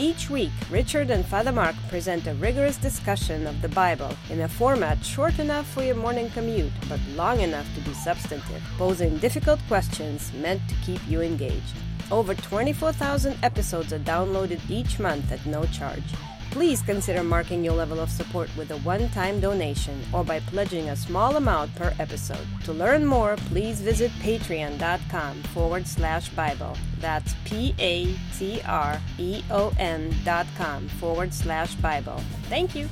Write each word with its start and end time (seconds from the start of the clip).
Each 0.00 0.30
week, 0.30 0.52
Richard 0.70 1.10
and 1.10 1.26
Father 1.26 1.50
Mark 1.50 1.74
present 1.88 2.28
a 2.28 2.34
rigorous 2.34 2.76
discussion 2.76 3.48
of 3.48 3.60
the 3.60 3.68
Bible 3.68 4.14
in 4.30 4.42
a 4.42 4.48
format 4.48 5.04
short 5.04 5.40
enough 5.40 5.68
for 5.68 5.82
your 5.82 5.96
morning 5.96 6.30
commute, 6.30 6.70
but 6.88 7.00
long 7.16 7.40
enough 7.40 7.66
to 7.74 7.80
be 7.80 7.92
substantive, 7.94 8.62
posing 8.76 9.18
difficult 9.18 9.58
questions 9.66 10.32
meant 10.34 10.62
to 10.68 10.76
keep 10.86 11.00
you 11.08 11.20
engaged. 11.20 11.74
Over 12.12 12.36
24,000 12.36 13.38
episodes 13.42 13.92
are 13.92 13.98
downloaded 13.98 14.60
each 14.70 15.00
month 15.00 15.32
at 15.32 15.44
no 15.46 15.64
charge. 15.64 16.14
Please 16.50 16.82
consider 16.82 17.22
marking 17.22 17.64
your 17.64 17.74
level 17.74 18.00
of 18.00 18.10
support 18.10 18.50
with 18.56 18.70
a 18.70 18.78
one 18.78 19.08
time 19.10 19.40
donation 19.40 20.00
or 20.12 20.24
by 20.24 20.40
pledging 20.40 20.88
a 20.88 20.96
small 20.96 21.36
amount 21.36 21.74
per 21.74 21.92
episode. 21.98 22.46
To 22.64 22.72
learn 22.72 23.04
more, 23.04 23.36
please 23.36 23.80
visit 23.80 24.10
patreon.com 24.22 25.42
forward 25.54 25.86
slash 25.86 26.28
Bible. 26.30 26.76
That's 27.00 27.34
P 27.44 27.74
A 27.78 28.14
T 28.36 28.60
R 28.66 29.00
E 29.18 29.42
O 29.50 29.72
N 29.78 30.14
dot 30.24 30.46
com 30.56 30.88
forward 30.88 31.32
slash 31.32 31.74
Bible. 31.76 32.20
Thank 32.44 32.74
you. 32.74 32.88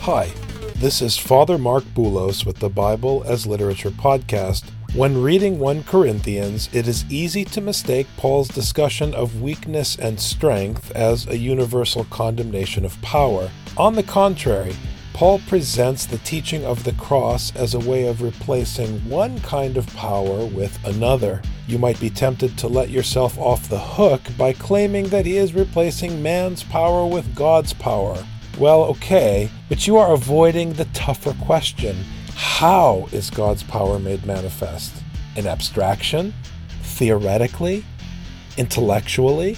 Hi, 0.00 0.30
this 0.76 1.02
is 1.02 1.18
Father 1.18 1.58
Mark 1.58 1.84
Boulos 1.84 2.46
with 2.46 2.58
the 2.58 2.68
Bible 2.68 3.24
as 3.26 3.46
Literature 3.46 3.90
podcast. 3.90 4.70
When 4.94 5.20
reading 5.20 5.58
1 5.58 5.84
Corinthians, 5.84 6.70
it 6.72 6.88
is 6.88 7.04
easy 7.10 7.44
to 7.44 7.60
mistake 7.60 8.06
Paul's 8.16 8.48
discussion 8.48 9.14
of 9.14 9.42
weakness 9.42 9.96
and 9.96 10.18
strength 10.18 10.90
as 10.92 11.26
a 11.26 11.36
universal 11.36 12.04
condemnation 12.04 12.86
of 12.86 13.00
power. 13.02 13.50
On 13.76 13.94
the 13.94 14.02
contrary, 14.02 14.74
Paul 15.12 15.40
presents 15.46 16.06
the 16.06 16.16
teaching 16.18 16.64
of 16.64 16.84
the 16.84 16.94
cross 16.94 17.54
as 17.54 17.74
a 17.74 17.78
way 17.78 18.06
of 18.06 18.22
replacing 18.22 19.06
one 19.10 19.38
kind 19.40 19.76
of 19.76 19.86
power 19.88 20.46
with 20.46 20.82
another. 20.86 21.42
You 21.66 21.78
might 21.78 22.00
be 22.00 22.08
tempted 22.08 22.56
to 22.56 22.66
let 22.66 22.88
yourself 22.88 23.38
off 23.38 23.68
the 23.68 23.78
hook 23.78 24.22
by 24.38 24.54
claiming 24.54 25.08
that 25.08 25.26
he 25.26 25.36
is 25.36 25.52
replacing 25.52 26.22
man's 26.22 26.62
power 26.62 27.06
with 27.06 27.34
God's 27.34 27.74
power. 27.74 28.16
Well, 28.58 28.84
okay, 28.84 29.50
but 29.68 29.86
you 29.86 29.98
are 29.98 30.14
avoiding 30.14 30.72
the 30.72 30.86
tougher 30.86 31.34
question 31.44 31.94
how 32.38 33.08
is 33.10 33.30
God's 33.30 33.64
power 33.64 33.98
made 33.98 34.24
manifest? 34.24 34.94
In 35.34 35.48
abstraction? 35.48 36.32
Theoretically? 36.82 37.84
Intellectually? 38.56 39.56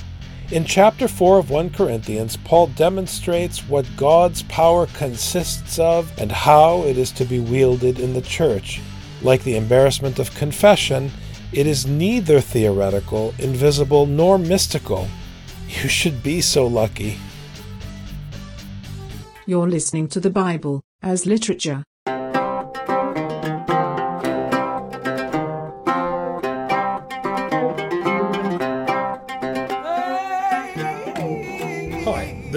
In 0.51 0.65
chapter 0.65 1.07
4 1.07 1.39
of 1.39 1.51
1 1.51 1.71
Corinthians, 1.71 2.39
Paul 2.39 2.69
demonstrates 2.69 3.69
what 3.69 3.87
God's 3.99 4.45
power 4.45 4.87
consists 4.87 5.79
of 5.79 6.11
and 6.19 6.33
how 6.33 6.83
it 6.85 6.97
is 6.97 7.13
to 7.13 7.27
be 7.27 7.39
wielded 7.39 8.01
in 8.01 8.15
the 8.15 8.23
church. 8.23 8.81
Like 9.21 9.45
the 9.45 9.57
embarrassment 9.59 10.19
of 10.19 10.35
confession, 10.35 11.11
it 11.53 11.67
is 11.67 11.87
neither 11.87 12.41
theoretical, 12.41 13.35
invisible, 13.39 14.07
nor 14.07 14.39
mystical. 14.39 15.07
You 15.69 15.89
should 15.89 16.23
be 16.23 16.41
so 16.41 16.67
lucky. 16.67 17.19
You're 19.47 19.69
listening 19.69 20.09
to 20.09 20.21
the 20.21 20.31
Bible 20.31 20.81
as 21.03 21.27
literature. 21.27 21.85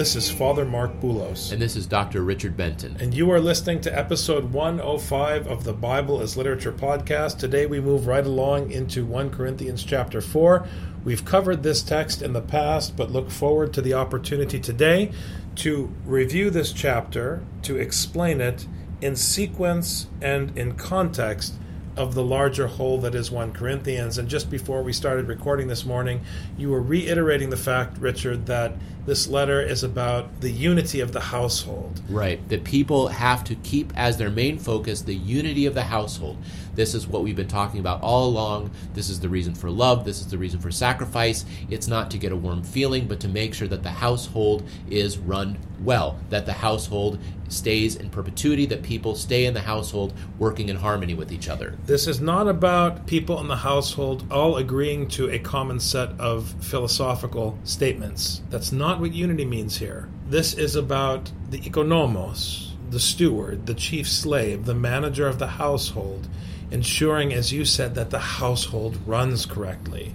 This 0.04 0.16
is 0.16 0.30
Father 0.30 0.66
Mark 0.66 1.00
Boulos. 1.00 1.50
And 1.50 1.62
this 1.62 1.76
is 1.76 1.86
Dr. 1.86 2.20
Richard 2.20 2.58
Benton. 2.58 2.94
And 3.00 3.14
you 3.14 3.30
are 3.30 3.40
listening 3.40 3.80
to 3.80 3.98
episode 3.98 4.52
105 4.52 5.46
of 5.46 5.64
the 5.64 5.72
Bible 5.72 6.20
as 6.20 6.36
Literature 6.36 6.72
podcast. 6.72 7.38
Today 7.38 7.64
we 7.64 7.80
move 7.80 8.06
right 8.06 8.26
along 8.26 8.70
into 8.70 9.06
1 9.06 9.30
Corinthians 9.30 9.82
chapter 9.82 10.20
4. 10.20 10.68
We've 11.04 11.24
covered 11.24 11.62
this 11.62 11.80
text 11.82 12.20
in 12.20 12.34
the 12.34 12.42
past, 12.42 12.98
but 12.98 13.12
look 13.12 13.30
forward 13.30 13.72
to 13.72 13.80
the 13.80 13.94
opportunity 13.94 14.60
today 14.60 15.10
to 15.54 15.90
review 16.04 16.50
this 16.50 16.74
chapter, 16.74 17.42
to 17.62 17.78
explain 17.78 18.42
it 18.42 18.66
in 19.00 19.16
sequence 19.16 20.08
and 20.20 20.54
in 20.58 20.74
context 20.74 21.54
of 21.96 22.14
the 22.14 22.24
larger 22.24 22.66
whole 22.66 22.98
that 22.98 23.14
is 23.14 23.30
1 23.30 23.52
Corinthians. 23.52 24.18
And 24.18 24.28
just 24.28 24.50
before 24.50 24.82
we 24.82 24.92
started 24.92 25.28
recording 25.28 25.68
this 25.68 25.86
morning, 25.86 26.20
you 26.58 26.70
were 26.70 26.82
reiterating 26.82 27.50
the 27.50 27.56
fact, 27.56 27.98
Richard, 27.98 28.46
that 28.46 28.74
this 29.06 29.28
letter 29.28 29.60
is 29.60 29.82
about 29.82 30.40
the 30.40 30.50
unity 30.50 31.00
of 31.00 31.12
the 31.12 31.20
household. 31.20 32.00
Right. 32.08 32.46
That 32.48 32.64
people 32.64 33.08
have 33.08 33.44
to 33.44 33.54
keep 33.56 33.92
as 33.96 34.16
their 34.16 34.30
main 34.30 34.58
focus 34.58 35.02
the 35.02 35.14
unity 35.14 35.66
of 35.66 35.74
the 35.74 35.82
household. 35.82 36.38
This 36.74 36.94
is 36.94 37.06
what 37.06 37.22
we've 37.22 37.36
been 37.36 37.48
talking 37.48 37.80
about 37.80 38.02
all 38.02 38.28
along. 38.28 38.70
This 38.94 39.08
is 39.08 39.20
the 39.20 39.28
reason 39.28 39.54
for 39.54 39.70
love. 39.70 40.04
This 40.04 40.20
is 40.20 40.28
the 40.28 40.38
reason 40.38 40.60
for 40.60 40.70
sacrifice. 40.70 41.44
It's 41.70 41.86
not 41.86 42.10
to 42.10 42.18
get 42.18 42.32
a 42.32 42.36
warm 42.36 42.62
feeling, 42.62 43.06
but 43.06 43.20
to 43.20 43.28
make 43.28 43.54
sure 43.54 43.68
that 43.68 43.82
the 43.82 43.90
household 43.90 44.66
is 44.90 45.18
run 45.18 45.58
well, 45.80 46.18
that 46.30 46.46
the 46.46 46.52
household 46.52 47.18
stays 47.48 47.96
in 47.96 48.10
perpetuity, 48.10 48.66
that 48.66 48.82
people 48.82 49.14
stay 49.14 49.44
in 49.44 49.54
the 49.54 49.60
household 49.60 50.14
working 50.38 50.68
in 50.68 50.76
harmony 50.76 51.14
with 51.14 51.30
each 51.30 51.48
other. 51.48 51.76
This 51.84 52.06
is 52.06 52.20
not 52.20 52.48
about 52.48 53.06
people 53.06 53.38
in 53.40 53.48
the 53.48 53.56
household 53.56 54.24
all 54.30 54.56
agreeing 54.56 55.08
to 55.08 55.30
a 55.30 55.38
common 55.38 55.78
set 55.78 56.10
of 56.18 56.54
philosophical 56.60 57.58
statements. 57.64 58.42
That's 58.50 58.72
not 58.94 59.00
what 59.00 59.12
unity 59.12 59.44
means 59.44 59.78
here. 59.78 60.08
This 60.28 60.54
is 60.54 60.76
about 60.76 61.32
the 61.50 61.58
oikonomos, 61.58 62.70
the 62.90 63.00
steward, 63.00 63.66
the 63.66 63.74
chief 63.74 64.08
slave, 64.08 64.66
the 64.66 64.74
manager 64.74 65.26
of 65.26 65.40
the 65.40 65.48
household, 65.48 66.28
ensuring, 66.70 67.32
as 67.32 67.52
you 67.52 67.64
said, 67.64 67.96
that 67.96 68.10
the 68.10 68.20
household 68.20 68.96
runs 69.04 69.46
correctly. 69.46 70.14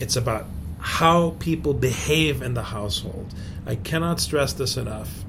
It's 0.00 0.16
about 0.16 0.46
how 0.78 1.36
people 1.40 1.74
behave 1.74 2.40
in 2.40 2.54
the 2.54 2.62
household. 2.62 3.34
I 3.66 3.74
cannot 3.74 4.18
stress 4.18 4.54
this 4.54 4.78
enough 4.78 5.22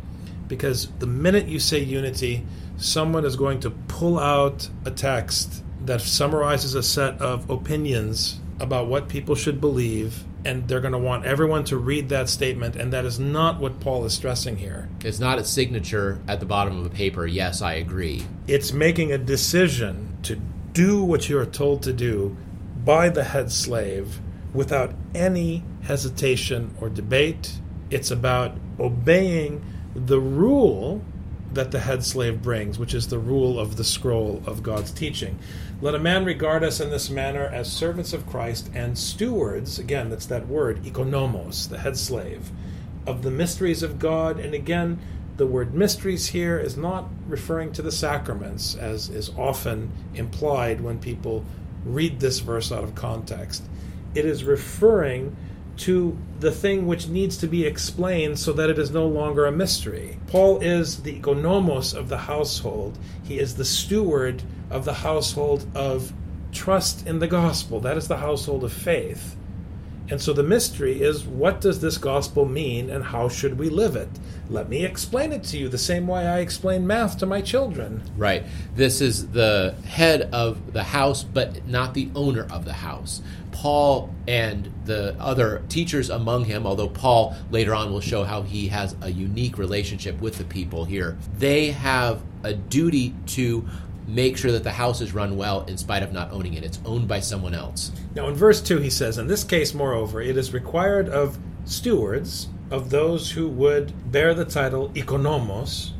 because 0.48 0.88
the 1.00 1.08
minute 1.08 1.48
you 1.48 1.59
say 1.59 1.80
unity, 1.80 2.46
someone 2.78 3.25
is 3.25 3.36
going 3.36 3.59
to 3.59 3.72
pull 3.90 4.18
out 4.18 4.69
a 4.86 4.92
text 4.92 5.62
that 5.81 6.00
summarizes 6.00 6.74
a 6.74 6.84
set 6.84 7.19
of 7.19 7.50
opinions 7.50 8.40
about 8.59 8.88
what 8.88 9.07
people 9.07 9.35
should 9.35 9.62
believe 9.62 10.23
and 10.45 10.68
they're 10.68 10.79
going 10.79 10.94
to 10.94 10.97
want 10.97 11.25
everyone 11.25 11.63
to 11.66 11.78
read 11.78 12.09
that 12.09 12.29
statement 12.29 12.75
and 12.75 12.94
that 12.94 13.06
is 13.06 13.19
not 13.19 13.59
what 13.59 13.79
Paul 13.79 14.06
is 14.06 14.13
stressing 14.13 14.57
here. 14.57 14.90
It's 15.03 15.19
not 15.19 15.40
a 15.40 15.44
signature 15.44 16.22
at 16.28 16.40
the 16.40 16.45
bottom 16.45 16.79
of 16.79 16.85
a 16.85 16.90
paper, 16.90 17.25
yes, 17.25 17.62
I 17.62 17.73
agree. 17.73 18.25
It's 18.47 18.72
making 18.72 19.12
a 19.12 19.18
decision 19.18 20.18
to 20.23 20.35
do 20.73 21.03
what 21.03 21.29
you 21.29 21.38
are 21.40 21.45
told 21.45 21.84
to 21.84 21.94
do 21.94 22.38
by 22.84 23.09
the 23.09 23.23
head 23.23 23.51
slave 23.51 24.19
without 24.53 24.94
any 25.13 25.63
hesitation 25.84 26.74
or 26.79 26.89
debate. 26.89 27.59
It's 27.89 28.12
about 28.12 28.57
obeying 28.79 29.63
the 29.94 30.19
rule 30.19 31.03
that 31.53 31.72
the 31.72 31.79
head 31.79 32.03
slave 32.03 32.41
brings, 32.41 32.78
which 32.78 32.94
is 32.94 33.07
the 33.07 33.19
rule 33.19 33.59
of 33.59 33.78
the 33.78 33.84
scroll 33.84 34.44
of 34.45 34.63
God's 34.63 34.91
teaching. 34.91 35.39
Let 35.79 35.93
a 35.93 35.99
man 35.99 36.25
regard 36.25 36.63
us 36.63 36.79
in 36.79 36.89
this 36.89 37.11
manner 37.11 37.45
as 37.45 37.71
servants 37.71 38.11
of 38.11 38.25
Christ 38.25 38.71
and 38.73 38.97
stewards, 38.97 39.77
again, 39.77 40.09
that's 40.09 40.25
that 40.25 40.47
word, 40.47 40.83
oikonomos, 40.83 41.69
the 41.69 41.77
head 41.77 41.97
slave, 41.97 42.49
of 43.05 43.21
the 43.21 43.29
mysteries 43.29 43.83
of 43.83 43.99
God. 43.99 44.39
And 44.39 44.55
again, 44.55 44.97
the 45.38 45.45
word 45.45 45.75
mysteries 45.75 46.29
here 46.29 46.57
is 46.57 46.77
not 46.77 47.09
referring 47.27 47.73
to 47.73 47.83
the 47.83 47.91
sacraments, 47.91 48.73
as 48.73 49.09
is 49.09 49.29
often 49.38 49.91
implied 50.15 50.81
when 50.81 50.97
people 50.97 51.45
read 51.85 52.19
this 52.19 52.39
verse 52.39 52.71
out 52.71 52.83
of 52.83 52.95
context. 52.95 53.63
It 54.15 54.25
is 54.25 54.44
referring 54.44 55.35
to 55.77 56.17
the 56.39 56.51
thing 56.51 56.88
which 56.88 57.07
needs 57.07 57.38
to 57.38 57.47
be 57.47 57.67
explained 57.67 58.39
so 58.39 58.51
that 58.53 58.71
it 58.71 58.79
is 58.79 58.89
no 58.89 59.05
longer 59.07 59.45
a 59.45 59.51
mystery. 59.51 60.17
Paul 60.25 60.59
is 60.59 61.03
the 61.03 61.19
oikonomos 61.19 61.94
of 61.95 62.09
the 62.09 62.17
household, 62.17 62.97
he 63.23 63.38
is 63.38 63.57
the 63.57 63.65
steward 63.65 64.41
of 64.69 64.85
the 64.85 64.94
household 64.94 65.66
of 65.75 66.13
trust 66.51 67.05
in 67.07 67.19
the 67.19 67.28
gospel. 67.28 67.79
That 67.79 67.97
is 67.97 68.07
the 68.07 68.17
household 68.17 68.63
of 68.63 68.73
faith. 68.73 69.35
And 70.09 70.22
so 70.22 70.31
the 70.31 70.44
mystery 70.44 71.01
is 71.01 71.25
what 71.25 71.59
does 71.59 71.81
this 71.81 71.97
gospel 71.97 72.45
mean 72.45 72.89
and 72.89 73.03
how 73.03 73.27
should 73.27 73.59
we 73.59 73.69
live 73.69 73.95
it? 73.95 74.07
Let 74.50 74.69
me 74.69 74.86
explain 74.86 75.33
it 75.33 75.44
to 75.45 75.57
you 75.57 75.68
the 75.68 75.77
same 75.77 76.07
way 76.07 76.25
I 76.25 76.39
explain 76.39 76.88
math 76.88 77.18
to 77.18 77.25
my 77.25 77.42
children. 77.42 78.01
Right. 78.15 78.44
This 78.75 79.01
is 79.01 79.27
the 79.30 79.75
head 79.86 80.30
of 80.31 80.71
the 80.71 80.83
house, 80.83 81.24
but 81.24 81.68
not 81.68 81.94
the 81.94 82.09
owner 82.15 82.47
of 82.50 82.63
the 82.63 82.74
house. 82.74 83.21
Paul 83.51 84.13
and 84.27 84.71
the 84.86 85.15
other 85.19 85.63
teachers 85.68 86.09
among 86.09 86.45
him, 86.45 86.65
although 86.65 86.88
Paul 86.88 87.36
later 87.51 87.74
on 87.74 87.92
will 87.92 88.01
show 88.01 88.24
how 88.24 88.44
he 88.44 88.68
has 88.68 88.95
a 89.01 89.12
unique 89.12 89.57
relationship 89.57 90.21
with 90.21 90.38
the 90.38 90.45
people 90.45 90.86
here, 90.86 91.18
they 91.38 91.71
have 91.71 92.21
a 92.44 92.53
duty 92.53 93.13
to 93.25 93.68
make 94.07 94.38
sure 94.38 94.51
that 94.51 94.63
the 94.63 94.71
house 94.71 95.01
is 95.01 95.13
run 95.13 95.38
well 95.38 95.63
in 95.65 95.77
spite 95.77 96.04
of 96.04 96.13
not 96.13 96.31
owning 96.31 96.54
it. 96.54 96.63
It's 96.63 96.80
owned 96.86 97.07
by 97.07 97.19
someone 97.19 97.54
else. 97.54 97.92
Now, 98.15 98.27
in 98.27 98.36
verse 98.36 98.62
2, 98.62 98.80
he 98.80 98.89
says, 98.89 99.18
In 99.18 99.27
this 99.27 99.44
case, 99.44 99.74
moreover, 99.74 100.21
it 100.21 100.38
is 100.38 100.54
required 100.54 101.09
of 101.09 101.38
stewards, 101.65 102.48
of 102.71 102.89
those 102.89 103.31
who 103.31 103.48
would 103.50 104.12
bear 104.12 104.33
the 104.33 104.45
title 104.45 104.89
oikonomos, 104.89 105.92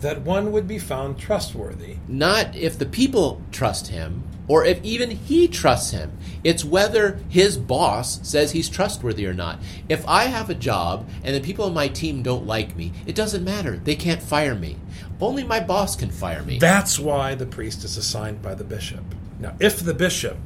that 0.00 0.20
one 0.22 0.52
would 0.52 0.68
be 0.68 0.78
found 0.78 1.18
trustworthy. 1.18 1.96
Not 2.06 2.54
if 2.54 2.78
the 2.78 2.86
people 2.86 3.40
trust 3.50 3.88
him 3.88 4.22
or 4.46 4.64
if 4.64 4.82
even 4.82 5.10
he 5.10 5.48
trusts 5.48 5.92
him. 5.92 6.16
It's 6.42 6.64
whether 6.64 7.18
his 7.28 7.56
boss 7.56 8.20
says 8.28 8.52
he's 8.52 8.68
trustworthy 8.68 9.26
or 9.26 9.32
not. 9.32 9.58
If 9.88 10.06
I 10.06 10.24
have 10.24 10.50
a 10.50 10.54
job 10.54 11.08
and 11.22 11.34
the 11.34 11.40
people 11.40 11.64
on 11.64 11.74
my 11.74 11.88
team 11.88 12.22
don't 12.22 12.46
like 12.46 12.76
me, 12.76 12.92
it 13.06 13.14
doesn't 13.14 13.44
matter. 13.44 13.78
They 13.78 13.96
can't 13.96 14.22
fire 14.22 14.54
me. 14.54 14.76
Only 15.24 15.42
my 15.42 15.58
boss 15.58 15.96
can 15.96 16.10
fire 16.10 16.42
me. 16.42 16.58
That's 16.58 16.98
why 16.98 17.34
the 17.34 17.46
priest 17.46 17.82
is 17.82 17.96
assigned 17.96 18.42
by 18.42 18.54
the 18.54 18.62
bishop. 18.62 19.02
Now, 19.40 19.54
if 19.58 19.80
the 19.80 19.94
bishop 19.94 20.36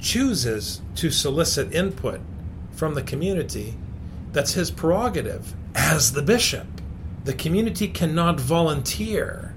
chooses 0.00 0.80
to 0.96 1.10
solicit 1.10 1.74
input 1.74 2.20
from 2.72 2.94
the 2.94 3.02
community, 3.02 3.74
that's 4.32 4.54
his 4.54 4.70
prerogative 4.70 5.54
as 5.74 6.12
the 6.12 6.22
bishop. 6.22 6.66
The 7.24 7.34
community 7.34 7.88
cannot 7.88 8.40
volunteer. 8.40 9.54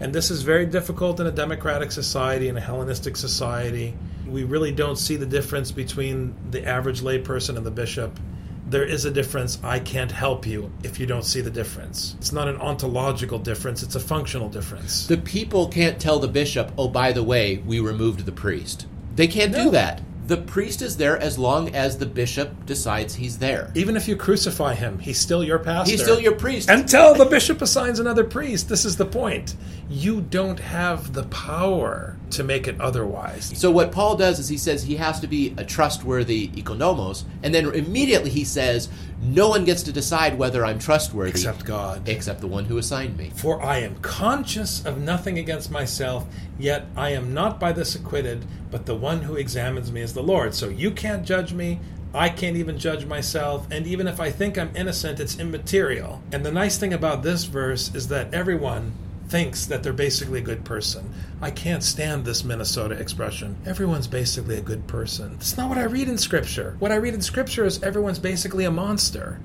And 0.00 0.12
this 0.12 0.32
is 0.32 0.42
very 0.42 0.66
difficult 0.66 1.20
in 1.20 1.28
a 1.28 1.32
democratic 1.32 1.92
society, 1.92 2.48
in 2.48 2.56
a 2.56 2.60
Hellenistic 2.60 3.16
society. 3.16 3.94
We 4.26 4.42
really 4.42 4.72
don't 4.72 4.96
see 4.96 5.14
the 5.14 5.26
difference 5.26 5.70
between 5.70 6.34
the 6.50 6.66
average 6.66 7.00
layperson 7.00 7.56
and 7.56 7.64
the 7.64 7.70
bishop. 7.70 8.18
There 8.68 8.84
is 8.84 9.04
a 9.04 9.10
difference. 9.12 9.58
I 9.62 9.78
can't 9.78 10.10
help 10.10 10.44
you 10.46 10.72
if 10.82 10.98
you 10.98 11.06
don't 11.06 11.24
see 11.24 11.40
the 11.40 11.50
difference. 11.50 12.16
It's 12.18 12.32
not 12.32 12.48
an 12.48 12.56
ontological 12.56 13.38
difference, 13.38 13.82
it's 13.82 13.94
a 13.94 14.00
functional 14.00 14.48
difference. 14.48 15.06
The 15.06 15.18
people 15.18 15.68
can't 15.68 16.00
tell 16.00 16.18
the 16.18 16.28
bishop, 16.28 16.72
oh, 16.76 16.88
by 16.88 17.12
the 17.12 17.22
way, 17.22 17.58
we 17.64 17.78
removed 17.78 18.26
the 18.26 18.32
priest. 18.32 18.86
They 19.14 19.28
can't 19.28 19.52
No. 19.52 19.64
do 19.64 19.70
that. 19.70 20.02
The 20.26 20.38
priest 20.38 20.82
is 20.82 20.96
there 20.96 21.16
as 21.16 21.38
long 21.38 21.72
as 21.76 21.98
the 21.98 22.06
bishop 22.06 22.66
decides 22.66 23.14
he's 23.14 23.38
there. 23.38 23.70
Even 23.76 23.96
if 23.96 24.08
you 24.08 24.16
crucify 24.16 24.74
him, 24.74 24.98
he's 24.98 25.20
still 25.20 25.44
your 25.44 25.60
pastor. 25.60 25.92
He's 25.92 26.02
still 26.02 26.18
your 26.18 26.32
priest. 26.34 26.68
Until 26.68 27.14
the 27.14 27.26
bishop 27.26 27.62
assigns 27.62 28.00
another 28.00 28.24
priest. 28.24 28.68
This 28.68 28.84
is 28.84 28.96
the 28.96 29.04
point. 29.04 29.54
You 29.88 30.22
don't 30.22 30.58
have 30.58 31.12
the 31.12 31.22
power 31.24 32.16
to 32.30 32.42
make 32.44 32.66
it 32.66 32.80
otherwise. 32.80 33.52
So 33.56 33.70
what 33.70 33.92
Paul 33.92 34.16
does 34.16 34.38
is 34.38 34.48
he 34.48 34.58
says 34.58 34.82
he 34.82 34.96
has 34.96 35.20
to 35.20 35.26
be 35.26 35.54
a 35.56 35.64
trustworthy 35.64 36.48
oikonomos, 36.48 37.24
and 37.42 37.54
then 37.54 37.72
immediately 37.74 38.30
he 38.30 38.44
says, 38.44 38.88
no 39.22 39.48
one 39.48 39.64
gets 39.64 39.82
to 39.84 39.92
decide 39.92 40.36
whether 40.36 40.64
I'm 40.64 40.78
trustworthy 40.78 41.30
Except 41.30 41.64
God. 41.64 42.08
except 42.08 42.40
the 42.40 42.46
one 42.46 42.64
who 42.66 42.78
assigned 42.78 43.16
me. 43.16 43.30
For 43.34 43.62
I 43.62 43.78
am 43.78 43.96
conscious 44.00 44.84
of 44.84 44.98
nothing 44.98 45.38
against 45.38 45.70
myself, 45.70 46.26
yet 46.58 46.86
I 46.96 47.10
am 47.10 47.32
not 47.32 47.58
by 47.58 47.72
this 47.72 47.94
acquitted, 47.94 48.44
but 48.70 48.86
the 48.86 48.94
one 48.94 49.22
who 49.22 49.36
examines 49.36 49.90
me 49.90 50.02
is 50.02 50.12
the 50.12 50.22
Lord. 50.22 50.54
So 50.54 50.68
you 50.68 50.90
can't 50.90 51.24
judge 51.24 51.52
me. 51.52 51.80
I 52.12 52.28
can't 52.28 52.56
even 52.56 52.78
judge 52.78 53.04
myself. 53.04 53.66
And 53.70 53.86
even 53.86 54.06
if 54.06 54.20
I 54.20 54.30
think 54.30 54.58
I'm 54.58 54.74
innocent, 54.74 55.20
it's 55.20 55.38
immaterial. 55.38 56.22
And 56.32 56.44
the 56.44 56.52
nice 56.52 56.78
thing 56.78 56.92
about 56.92 57.22
this 57.22 57.44
verse 57.44 57.94
is 57.94 58.08
that 58.08 58.32
everyone 58.32 58.92
thinks 59.28 59.66
that 59.66 59.82
they're 59.82 59.92
basically 59.92 60.38
a 60.38 60.42
good 60.42 60.64
person. 60.64 61.12
I 61.40 61.50
can't 61.50 61.82
stand 61.82 62.24
this 62.24 62.44
Minnesota 62.44 62.94
expression. 62.94 63.56
Everyone's 63.66 64.06
basically 64.06 64.56
a 64.56 64.62
good 64.62 64.86
person. 64.86 65.32
That's 65.34 65.56
not 65.56 65.68
what 65.68 65.78
I 65.78 65.84
read 65.84 66.08
in 66.08 66.18
Scripture. 66.18 66.76
What 66.78 66.92
I 66.92 66.96
read 66.96 67.14
in 67.14 67.22
Scripture 67.22 67.64
is 67.64 67.82
everyone's 67.82 68.18
basically 68.18 68.64
a 68.64 68.70
monster 68.70 69.38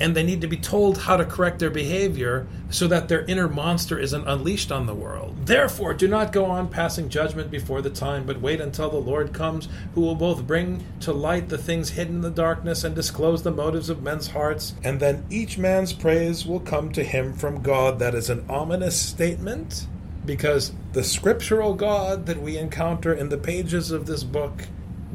and 0.00 0.16
they 0.16 0.22
need 0.22 0.40
to 0.40 0.46
be 0.46 0.56
told 0.56 0.98
how 0.98 1.16
to 1.16 1.24
correct 1.24 1.58
their 1.58 1.70
behavior 1.70 2.46
so 2.70 2.88
that 2.88 3.08
their 3.08 3.24
inner 3.26 3.48
monster 3.48 3.98
isn't 3.98 4.26
unleashed 4.26 4.72
on 4.72 4.86
the 4.86 4.94
world. 4.94 5.46
Therefore, 5.46 5.94
do 5.94 6.08
not 6.08 6.32
go 6.32 6.46
on 6.46 6.68
passing 6.68 7.08
judgment 7.08 7.50
before 7.50 7.82
the 7.82 7.90
time, 7.90 8.24
but 8.24 8.40
wait 8.40 8.60
until 8.60 8.90
the 8.90 8.96
Lord 8.96 9.32
comes, 9.32 9.68
who 9.94 10.00
will 10.00 10.14
both 10.14 10.46
bring 10.46 10.84
to 11.00 11.12
light 11.12 11.48
the 11.48 11.58
things 11.58 11.90
hidden 11.90 12.16
in 12.16 12.20
the 12.22 12.30
darkness 12.30 12.84
and 12.84 12.94
disclose 12.94 13.42
the 13.42 13.50
motives 13.50 13.90
of 13.90 14.02
men's 14.02 14.28
hearts. 14.28 14.74
And 14.82 14.98
then 14.98 15.24
each 15.30 15.58
man's 15.58 15.92
praise 15.92 16.46
will 16.46 16.60
come 16.60 16.90
to 16.92 17.04
him 17.04 17.34
from 17.34 17.62
God. 17.62 17.98
That 17.98 18.14
is 18.14 18.30
an 18.30 18.44
ominous 18.48 19.00
statement 19.00 19.86
because 20.24 20.72
the 20.92 21.04
scriptural 21.04 21.74
God 21.74 22.26
that 22.26 22.40
we 22.40 22.56
encounter 22.56 23.12
in 23.12 23.28
the 23.28 23.38
pages 23.38 23.90
of 23.90 24.06
this 24.06 24.24
book 24.24 24.66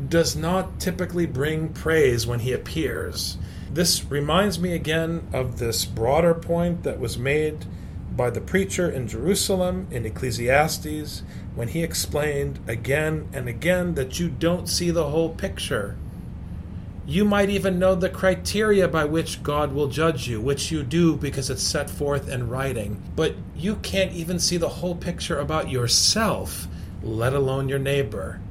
does 0.10 0.36
not 0.36 0.80
typically 0.80 1.26
bring 1.26 1.70
praise 1.70 2.28
when 2.28 2.40
he 2.40 2.54
appears. 2.54 3.38
This 3.72 4.06
reminds 4.06 4.60
me 4.60 4.74
again 4.74 5.28
of 5.34 5.60
this 5.60 5.86
broader 5.86 6.34
point 6.34 6.84
that 6.84 7.00
was 7.00 7.18
made 7.18 7.66
by 8.16 8.30
the 8.30 8.42
preacher 8.42 8.90
in 8.90 9.08
Jerusalem 9.08 9.88
in 9.92 10.06
Ecclesiastes 10.06 11.22
when 11.54 11.68
he 11.68 11.84
explained 11.84 12.60
again 12.68 13.28
and 13.32 13.48
again 13.48 13.94
that 13.94 14.20
you 14.20 14.30
don't 14.30 14.68
see 14.68 14.90
the 14.90 15.10
whole 15.10 15.30
picture. 15.30 15.98
You 17.06 17.24
might 17.24 17.50
even 17.50 17.80
know 17.80 17.96
the 17.96 18.10
criteria 18.10 18.88
by 18.88 19.06
which 19.06 19.44
God 19.44 19.72
will 19.72 19.88
judge 19.88 20.28
you, 20.28 20.42
which 20.42 20.72
you 20.72 20.84
do 20.84 21.16
because 21.16 21.50
it's 21.50 21.64
set 21.64 21.90
forth 21.90 22.28
in 22.28 22.50
writing. 22.50 23.02
But 23.16 23.36
you 23.56 23.76
can't 23.78 24.12
even 24.12 24.40
see 24.40 24.58
the 24.58 24.68
whole 24.68 24.96
picture 24.96 25.40
about 25.40 25.70
yourself, 25.70 26.68
let 27.02 27.34
alone 27.34 27.70
your 27.70 27.80
neighbor. 27.80 28.42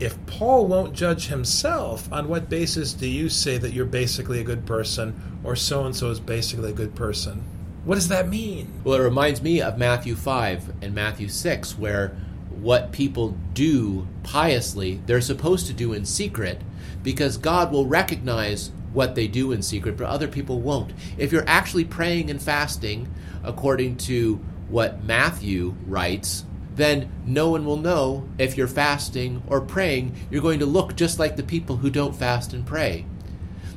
If 0.00 0.24
Paul 0.26 0.66
won't 0.66 0.92
judge 0.92 1.28
himself, 1.28 2.12
on 2.12 2.28
what 2.28 2.48
basis 2.48 2.92
do 2.92 3.06
you 3.06 3.28
say 3.28 3.58
that 3.58 3.72
you're 3.72 3.84
basically 3.84 4.40
a 4.40 4.44
good 4.44 4.66
person 4.66 5.40
or 5.44 5.54
so 5.54 5.84
and 5.84 5.94
so 5.94 6.10
is 6.10 6.18
basically 6.18 6.70
a 6.70 6.74
good 6.74 6.96
person? 6.96 7.44
What 7.84 7.94
does 7.94 8.08
that 8.08 8.28
mean? 8.28 8.72
Well, 8.82 8.98
it 8.98 9.04
reminds 9.04 9.40
me 9.40 9.60
of 9.60 9.78
Matthew 9.78 10.16
5 10.16 10.82
and 10.82 10.94
Matthew 10.94 11.28
6, 11.28 11.78
where 11.78 12.16
what 12.50 12.92
people 12.92 13.36
do 13.52 14.08
piously, 14.22 15.00
they're 15.06 15.20
supposed 15.20 15.66
to 15.66 15.72
do 15.72 15.92
in 15.92 16.04
secret 16.04 16.62
because 17.02 17.36
God 17.36 17.70
will 17.70 17.86
recognize 17.86 18.72
what 18.92 19.14
they 19.14 19.28
do 19.28 19.52
in 19.52 19.62
secret, 19.62 19.96
but 19.96 20.06
other 20.06 20.28
people 20.28 20.60
won't. 20.60 20.92
If 21.18 21.30
you're 21.30 21.48
actually 21.48 21.84
praying 21.84 22.30
and 22.30 22.42
fasting 22.42 23.12
according 23.42 23.98
to 23.98 24.36
what 24.68 25.04
Matthew 25.04 25.74
writes, 25.86 26.44
then 26.76 27.10
no 27.24 27.50
one 27.50 27.64
will 27.64 27.76
know 27.76 28.28
if 28.38 28.56
you're 28.56 28.66
fasting 28.66 29.42
or 29.46 29.60
praying. 29.60 30.14
You're 30.30 30.42
going 30.42 30.58
to 30.58 30.66
look 30.66 30.96
just 30.96 31.18
like 31.18 31.36
the 31.36 31.42
people 31.42 31.76
who 31.76 31.90
don't 31.90 32.16
fast 32.16 32.52
and 32.52 32.66
pray 32.66 33.06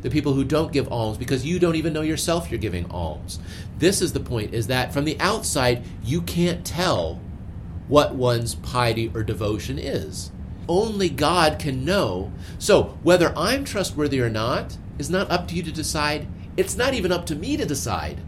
the 0.02 0.10
people 0.10 0.34
who 0.34 0.44
don't 0.44 0.72
give 0.72 0.92
alms 0.92 1.18
because 1.18 1.46
you 1.46 1.60
don't 1.60 1.76
even 1.76 1.94
know 1.94 2.02
yourself 2.02 2.50
you're 2.50 2.60
giving 2.60 2.90
alms. 2.92 3.40
This 3.78 4.02
is 4.02 4.14
the 4.14 4.20
point 4.20 4.54
is 4.54 4.68
that 4.68 4.94
from 4.94 5.06
the 5.06 5.20
outside 5.20 5.84
you 6.04 6.22
can't 6.22 6.66
tell 6.66 7.20
what 7.88 8.16
one's 8.16 8.56
piety 8.56 9.12
or 9.14 9.24
devotion 9.24 9.80
is. 9.80 10.32
Only 10.68 11.10
God 11.10 11.60
can 11.60 11.86
know. 11.86 12.32
So, 12.60 12.98
whether 13.02 13.34
I'm 13.38 13.64
trustworthy 13.64 14.20
or 14.20 14.30
not 14.30 14.78
is 15.00 15.10
not 15.10 15.32
up 15.32 15.48
to 15.48 15.56
you 15.56 15.64
to 15.64 15.72
decide. 15.72 16.28
It's 16.58 16.76
not 16.76 16.94
even 16.94 17.12
up 17.12 17.26
to 17.28 17.36
me 17.36 17.56
to 17.56 17.66
decide. 17.66 18.20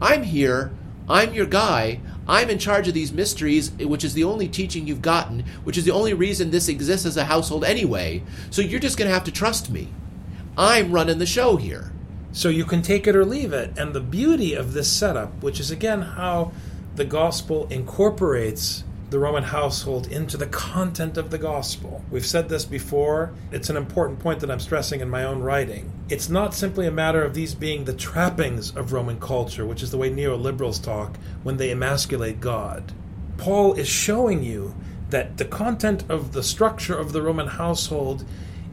I'm 0.00 0.24
here, 0.24 0.72
I'm 1.08 1.34
your 1.34 1.46
guy, 1.46 2.00
I'm 2.26 2.50
in 2.50 2.58
charge 2.58 2.88
of 2.88 2.94
these 2.94 3.12
mysteries, 3.12 3.72
which 3.72 4.04
is 4.04 4.14
the 4.14 4.24
only 4.24 4.48
teaching 4.48 4.86
you've 4.86 5.02
gotten, 5.02 5.40
which 5.64 5.76
is 5.76 5.84
the 5.84 5.90
only 5.90 6.14
reason 6.14 6.50
this 6.50 6.68
exists 6.68 7.06
as 7.06 7.16
a 7.16 7.24
household 7.24 7.64
anyway. 7.64 8.22
So 8.50 8.62
you're 8.62 8.80
just 8.80 8.96
going 8.96 9.08
to 9.08 9.14
have 9.14 9.24
to 9.24 9.32
trust 9.32 9.70
me. 9.70 9.88
I'm 10.56 10.92
running 10.92 11.18
the 11.18 11.26
show 11.26 11.56
here. 11.56 11.92
So 12.32 12.48
you 12.48 12.64
can 12.64 12.82
take 12.82 13.06
it 13.06 13.16
or 13.16 13.24
leave 13.24 13.52
it. 13.52 13.76
And 13.76 13.92
the 13.92 14.00
beauty 14.00 14.54
of 14.54 14.72
this 14.72 14.90
setup, 14.90 15.42
which 15.42 15.60
is 15.60 15.70
again 15.70 16.02
how 16.02 16.52
the 16.94 17.04
gospel 17.04 17.66
incorporates 17.68 18.84
the 19.12 19.18
Roman 19.18 19.44
household 19.44 20.06
into 20.06 20.38
the 20.38 20.46
content 20.46 21.18
of 21.18 21.30
the 21.30 21.36
gospel. 21.36 22.02
We've 22.10 22.24
said 22.24 22.48
this 22.48 22.64
before. 22.64 23.34
It's 23.50 23.68
an 23.68 23.76
important 23.76 24.20
point 24.20 24.40
that 24.40 24.50
I'm 24.50 24.58
stressing 24.58 25.00
in 25.00 25.10
my 25.10 25.22
own 25.22 25.42
writing. 25.42 25.92
It's 26.08 26.30
not 26.30 26.54
simply 26.54 26.86
a 26.86 26.90
matter 26.90 27.22
of 27.22 27.34
these 27.34 27.54
being 27.54 27.84
the 27.84 27.92
trappings 27.92 28.74
of 28.74 28.92
Roman 28.92 29.20
culture, 29.20 29.66
which 29.66 29.82
is 29.82 29.90
the 29.90 29.98
way 29.98 30.10
neoliberals 30.10 30.82
talk 30.82 31.18
when 31.42 31.58
they 31.58 31.70
emasculate 31.70 32.40
God. 32.40 32.92
Paul 33.36 33.74
is 33.74 33.86
showing 33.86 34.42
you 34.42 34.74
that 35.10 35.36
the 35.36 35.44
content 35.44 36.04
of 36.08 36.32
the 36.32 36.42
structure 36.42 36.98
of 36.98 37.12
the 37.12 37.20
Roman 37.20 37.48
household 37.48 38.24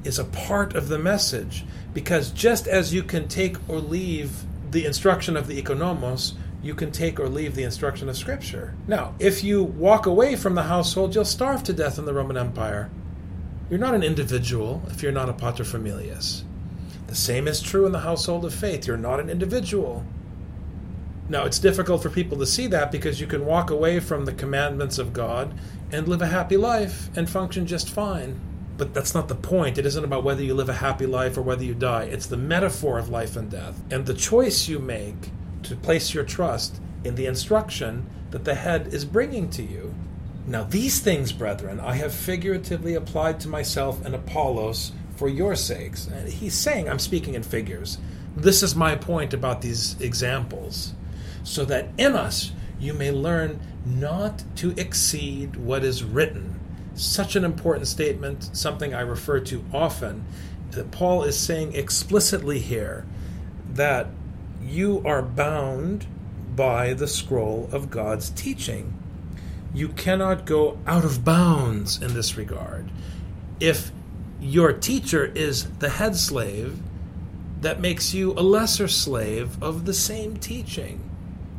is 0.05 0.17
a 0.17 0.23
part 0.23 0.73
of 0.73 0.87
the 0.87 0.99
message 0.99 1.65
because 1.93 2.31
just 2.31 2.65
as 2.65 2.93
you 2.93 3.03
can 3.03 3.27
take 3.27 3.57
or 3.69 3.79
leave 3.79 4.31
the 4.71 4.85
instruction 4.85 5.35
of 5.35 5.47
the 5.47 5.61
oikonomos, 5.61 6.33
you 6.61 6.75
can 6.75 6.91
take 6.91 7.19
or 7.19 7.29
leave 7.29 7.55
the 7.55 7.63
instruction 7.63 8.09
of 8.09 8.17
Scripture. 8.17 8.73
Now, 8.87 9.15
if 9.19 9.43
you 9.43 9.63
walk 9.63 10.05
away 10.05 10.35
from 10.35 10.55
the 10.55 10.63
household, 10.63 11.15
you'll 11.15 11.25
starve 11.25 11.63
to 11.63 11.73
death 11.73 11.97
in 11.97 12.05
the 12.05 12.13
Roman 12.13 12.37
Empire. 12.37 12.89
You're 13.69 13.79
not 13.79 13.93
an 13.93 14.03
individual 14.03 14.81
if 14.89 15.01
you're 15.01 15.11
not 15.11 15.29
a 15.29 15.33
paterfamilias. 15.33 16.43
The 17.07 17.15
same 17.15 17.47
is 17.47 17.61
true 17.61 17.85
in 17.85 17.91
the 17.91 17.99
household 17.99 18.45
of 18.45 18.53
faith. 18.53 18.87
You're 18.87 18.97
not 18.97 19.19
an 19.19 19.29
individual. 19.29 20.05
Now, 21.29 21.45
it's 21.45 21.59
difficult 21.59 22.01
for 22.01 22.09
people 22.09 22.37
to 22.39 22.45
see 22.45 22.67
that 22.67 22.91
because 22.91 23.21
you 23.21 23.27
can 23.27 23.45
walk 23.45 23.69
away 23.69 23.99
from 23.99 24.25
the 24.25 24.33
commandments 24.33 24.97
of 24.97 25.13
God 25.13 25.53
and 25.91 26.07
live 26.07 26.21
a 26.21 26.27
happy 26.27 26.57
life 26.57 27.09
and 27.15 27.29
function 27.29 27.67
just 27.67 27.89
fine. 27.89 28.39
But 28.77 28.93
that's 28.93 29.13
not 29.13 29.27
the 29.27 29.35
point. 29.35 29.77
It 29.77 29.85
isn't 29.85 30.03
about 30.03 30.23
whether 30.23 30.41
you 30.41 30.55
live 30.55 30.69
a 30.69 30.73
happy 30.73 31.05
life 31.05 31.37
or 31.37 31.41
whether 31.41 31.63
you 31.63 31.75
die. 31.75 32.05
It's 32.05 32.25
the 32.25 32.37
metaphor 32.37 32.97
of 32.97 33.09
life 33.09 33.35
and 33.35 33.49
death. 33.49 33.79
And 33.91 34.05
the 34.05 34.13
choice 34.13 34.67
you 34.67 34.79
make 34.79 35.31
to 35.63 35.75
place 35.75 36.13
your 36.13 36.23
trust 36.23 36.79
in 37.03 37.15
the 37.15 37.25
instruction 37.25 38.05
that 38.31 38.45
the 38.45 38.55
head 38.55 38.93
is 38.93 39.05
bringing 39.05 39.49
to 39.51 39.63
you. 39.63 39.93
Now, 40.45 40.63
these 40.63 40.99
things, 40.99 41.31
brethren, 41.31 41.79
I 41.79 41.95
have 41.95 42.13
figuratively 42.13 42.95
applied 42.95 43.39
to 43.41 43.47
myself 43.47 44.03
and 44.05 44.15
Apollos 44.15 44.91
for 45.15 45.29
your 45.29 45.55
sakes. 45.55 46.07
And 46.07 46.29
he's 46.29 46.55
saying, 46.55 46.89
I'm 46.89 46.99
speaking 46.99 47.35
in 47.35 47.43
figures. 47.43 47.97
This 48.35 48.63
is 48.63 48.75
my 48.75 48.95
point 48.95 49.33
about 49.33 49.61
these 49.61 49.99
examples. 49.99 50.93
So 51.43 51.65
that 51.65 51.89
in 51.97 52.15
us 52.15 52.51
you 52.79 52.93
may 52.93 53.11
learn 53.11 53.59
not 53.85 54.43
to 54.57 54.73
exceed 54.77 55.55
what 55.55 55.83
is 55.83 56.03
written. 56.03 56.59
Such 56.95 57.35
an 57.35 57.43
important 57.43 57.87
statement, 57.87 58.49
something 58.55 58.93
I 58.93 59.01
refer 59.01 59.39
to 59.41 59.63
often, 59.73 60.25
that 60.71 60.91
Paul 60.91 61.23
is 61.23 61.37
saying 61.37 61.75
explicitly 61.75 62.59
here 62.59 63.05
that 63.73 64.07
you 64.69 65.01
are 65.05 65.21
bound 65.21 66.05
by 66.55 66.93
the 66.93 67.07
scroll 67.07 67.69
of 67.71 67.89
God's 67.89 68.29
teaching. 68.29 68.93
You 69.73 69.89
cannot 69.89 70.45
go 70.45 70.77
out 70.85 71.05
of 71.05 71.23
bounds 71.25 72.01
in 72.01 72.13
this 72.13 72.37
regard. 72.37 72.89
If 73.59 73.91
your 74.39 74.73
teacher 74.73 75.25
is 75.25 75.69
the 75.79 75.89
head 75.89 76.15
slave, 76.15 76.79
that 77.61 77.81
makes 77.81 78.13
you 78.13 78.33
a 78.33 78.41
lesser 78.41 78.87
slave 78.87 79.61
of 79.61 79.85
the 79.85 79.93
same 79.93 80.37
teaching. 80.37 81.01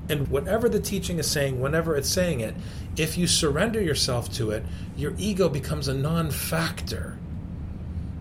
And 0.09 0.29
whatever 0.29 0.69
the 0.69 0.81
teaching 0.81 1.19
is 1.19 1.31
saying, 1.31 1.61
whenever 1.61 1.97
it's 1.97 2.09
saying 2.09 2.40
it, 2.40 2.55
if 2.97 3.17
you 3.17 3.26
surrender 3.26 3.81
yourself 3.81 4.33
to 4.35 4.50
it, 4.50 4.64
your 4.97 5.14
ego 5.19 5.49
becomes 5.49 5.88
a 5.88 5.95
non 5.95 6.31
factor. 6.31 7.19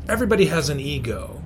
Everybody 0.08 0.48
has 0.48 0.70
an 0.70 0.80
ego. 0.80 1.42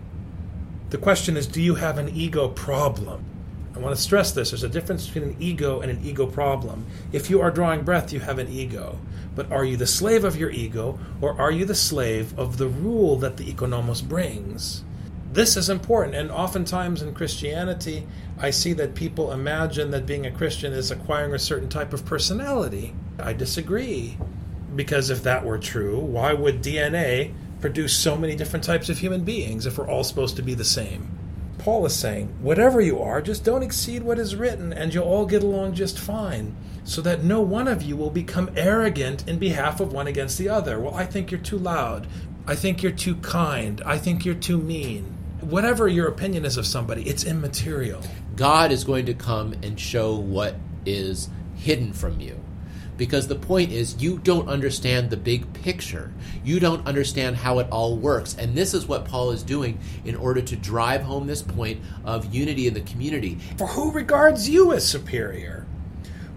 The 0.89 0.97
question 0.97 1.37
is 1.37 1.47
do 1.47 1.61
you 1.61 1.75
have 1.75 1.97
an 1.97 2.09
ego 2.09 2.49
problem? 2.49 3.25
I 3.75 3.79
want 3.79 3.95
to 3.95 4.01
stress 4.01 4.31
this 4.31 4.51
there's 4.51 4.63
a 4.63 4.69
difference 4.69 5.07
between 5.07 5.31
an 5.31 5.35
ego 5.39 5.81
and 5.81 5.89
an 5.89 5.99
ego 6.03 6.27
problem. 6.27 6.85
If 7.11 7.29
you 7.29 7.41
are 7.41 7.49
drawing 7.49 7.83
breath, 7.83 8.13
you 8.13 8.19
have 8.19 8.37
an 8.37 8.49
ego. 8.49 8.99
But 9.35 9.51
are 9.51 9.65
you 9.65 9.77
the 9.77 9.87
slave 9.87 10.23
of 10.23 10.35
your 10.35 10.51
ego, 10.51 10.99
or 11.21 11.39
are 11.41 11.51
you 11.51 11.65
the 11.65 11.73
slave 11.73 12.37
of 12.37 12.57
the 12.57 12.67
rule 12.67 13.15
that 13.17 13.37
the 13.37 13.51
oikonomos 13.51 14.07
brings? 14.07 14.83
This 15.31 15.57
is 15.57 15.69
important, 15.69 16.15
and 16.15 16.29
oftentimes 16.29 17.01
in 17.01 17.15
Christianity, 17.15 18.05
I 18.37 18.51
see 18.51 18.73
that 18.73 18.93
people 18.93 19.31
imagine 19.31 19.89
that 19.89 20.05
being 20.05 20.27
a 20.27 20.31
Christian 20.31 20.71
is 20.73 20.91
acquiring 20.91 21.33
a 21.33 21.39
certain 21.39 21.69
type 21.69 21.93
of 21.93 22.05
personality. 22.05 22.93
I 23.17 23.33
disagree. 23.33 24.17
Because 24.75 25.09
if 25.09 25.23
that 25.23 25.43
were 25.43 25.57
true, 25.57 25.99
why 25.99 26.33
would 26.33 26.61
DNA 26.61 27.33
produce 27.61 27.95
so 27.95 28.15
many 28.15 28.35
different 28.35 28.63
types 28.63 28.89
of 28.89 28.99
human 28.99 29.23
beings 29.23 29.65
if 29.65 29.79
we're 29.79 29.89
all 29.89 30.03
supposed 30.03 30.35
to 30.35 30.43
be 30.43 30.53
the 30.53 30.63
same? 30.63 31.09
Paul 31.63 31.85
is 31.85 31.95
saying, 31.95 32.27
whatever 32.41 32.81
you 32.81 32.99
are, 32.99 33.21
just 33.21 33.45
don't 33.45 33.63
exceed 33.63 34.03
what 34.03 34.19
is 34.19 34.35
written, 34.35 34.73
and 34.73 34.93
you'll 34.93 35.05
all 35.05 35.25
get 35.25 35.43
along 35.43 35.75
just 35.75 35.97
fine, 35.97 36.57
so 36.83 36.99
that 36.99 37.23
no 37.23 37.39
one 37.39 37.69
of 37.69 37.81
you 37.81 37.95
will 37.95 38.09
become 38.09 38.51
arrogant 38.57 39.25
in 39.29 39.39
behalf 39.39 39.79
of 39.79 39.93
one 39.93 40.07
against 40.07 40.37
the 40.37 40.49
other. 40.49 40.77
Well, 40.77 40.93
I 40.93 41.05
think 41.05 41.31
you're 41.31 41.39
too 41.39 41.57
loud. 41.57 42.05
I 42.45 42.55
think 42.55 42.83
you're 42.83 42.91
too 42.91 43.15
kind. 43.15 43.81
I 43.85 43.97
think 43.97 44.25
you're 44.25 44.35
too 44.35 44.57
mean. 44.57 45.05
Whatever 45.39 45.87
your 45.87 46.09
opinion 46.09 46.43
is 46.43 46.57
of 46.57 46.67
somebody, 46.67 47.03
it's 47.03 47.23
immaterial. 47.23 48.01
God 48.35 48.73
is 48.73 48.83
going 48.83 49.05
to 49.05 49.13
come 49.13 49.53
and 49.63 49.79
show 49.79 50.17
what 50.17 50.55
is 50.85 51.29
hidden 51.55 51.93
from 51.93 52.19
you 52.19 52.43
because 52.97 53.27
the 53.27 53.35
point 53.35 53.71
is 53.71 54.01
you 54.01 54.19
don't 54.19 54.47
understand 54.47 55.09
the 55.09 55.17
big 55.17 55.51
picture. 55.53 56.11
You 56.43 56.59
don't 56.59 56.85
understand 56.85 57.37
how 57.37 57.59
it 57.59 57.67
all 57.71 57.97
works. 57.97 58.35
And 58.37 58.55
this 58.55 58.73
is 58.73 58.87
what 58.87 59.05
Paul 59.05 59.31
is 59.31 59.43
doing 59.43 59.79
in 60.05 60.15
order 60.15 60.41
to 60.41 60.55
drive 60.55 61.01
home 61.01 61.27
this 61.27 61.41
point 61.41 61.81
of 62.05 62.33
unity 62.33 62.67
in 62.67 62.73
the 62.73 62.81
community. 62.81 63.39
For 63.57 63.67
who 63.67 63.91
regards 63.91 64.49
you 64.49 64.73
as 64.73 64.87
superior? 64.87 65.65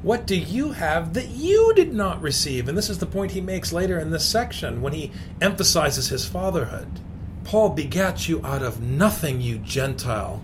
What 0.03 0.27
do 0.27 0.37
you 0.37 0.73
have 0.73 1.15
that 1.15 1.29
you 1.29 1.73
did 1.75 1.93
not 1.93 2.23
receive? 2.23 2.69
And 2.69 2.77
this 2.77 2.91
is 2.91 2.99
the 2.99 3.07
point 3.07 3.33
he 3.33 3.41
makes 3.41 3.73
later 3.73 3.99
in 3.99 4.11
this 4.11 4.25
section 4.25 4.81
when 4.81 4.93
he 4.93 5.11
emphasizes 5.41 6.09
his 6.09 6.27
fatherhood. 6.27 7.01
Paul 7.45 7.71
begat 7.71 8.29
you 8.29 8.45
out 8.45 8.63
of 8.63 8.81
nothing, 8.81 9.41
you 9.41 9.59
Gentile, 9.59 10.43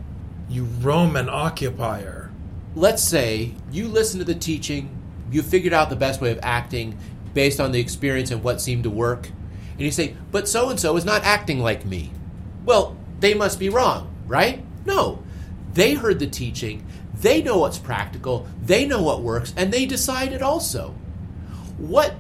you 0.49 0.65
Roman 0.65 1.29
occupier. 1.29 2.31
Let's 2.75 3.03
say 3.03 3.55
you 3.71 3.89
listen 3.89 4.19
to 4.19 4.25
the 4.25 4.35
teaching 4.35 5.02
you 5.33 5.43
figured 5.43 5.73
out 5.73 5.91
the 5.91 5.97
best 5.97 6.21
way 6.21 6.31
of 6.31 6.39
acting 6.43 6.97
based 7.35 7.61
on 7.61 7.73
the 7.73 7.81
experience 7.81 8.31
and 8.31 8.43
what 8.43 8.61
seemed 8.61 8.85
to 8.85 8.91
work. 8.91 9.29
And 9.73 9.81
you 9.81 9.91
say, 9.91 10.17
but 10.31 10.49
so 10.49 10.69
and 10.69 10.79
so 10.79 10.97
is 10.97 11.05
not 11.05 11.25
acting 11.25 11.61
like 11.61 11.85
me. 11.85 12.13
Well, 12.65 12.97
they 13.21 13.35
must 13.35 13.59
be 13.59 13.69
wrong, 13.69 14.15
right? 14.27 14.63
No. 14.85 15.23
They 15.73 15.95
heard 15.95 16.19
the 16.19 16.27
teaching, 16.27 16.87
they 17.15 17.43
know 17.43 17.59
what's 17.59 17.79
practical, 17.79 18.47
they 18.63 18.85
know 18.85 19.03
what 19.03 19.23
works, 19.23 19.55
and 19.57 19.73
they 19.73 19.87
decided 19.87 20.43
also. 20.43 20.95
What 21.79 22.15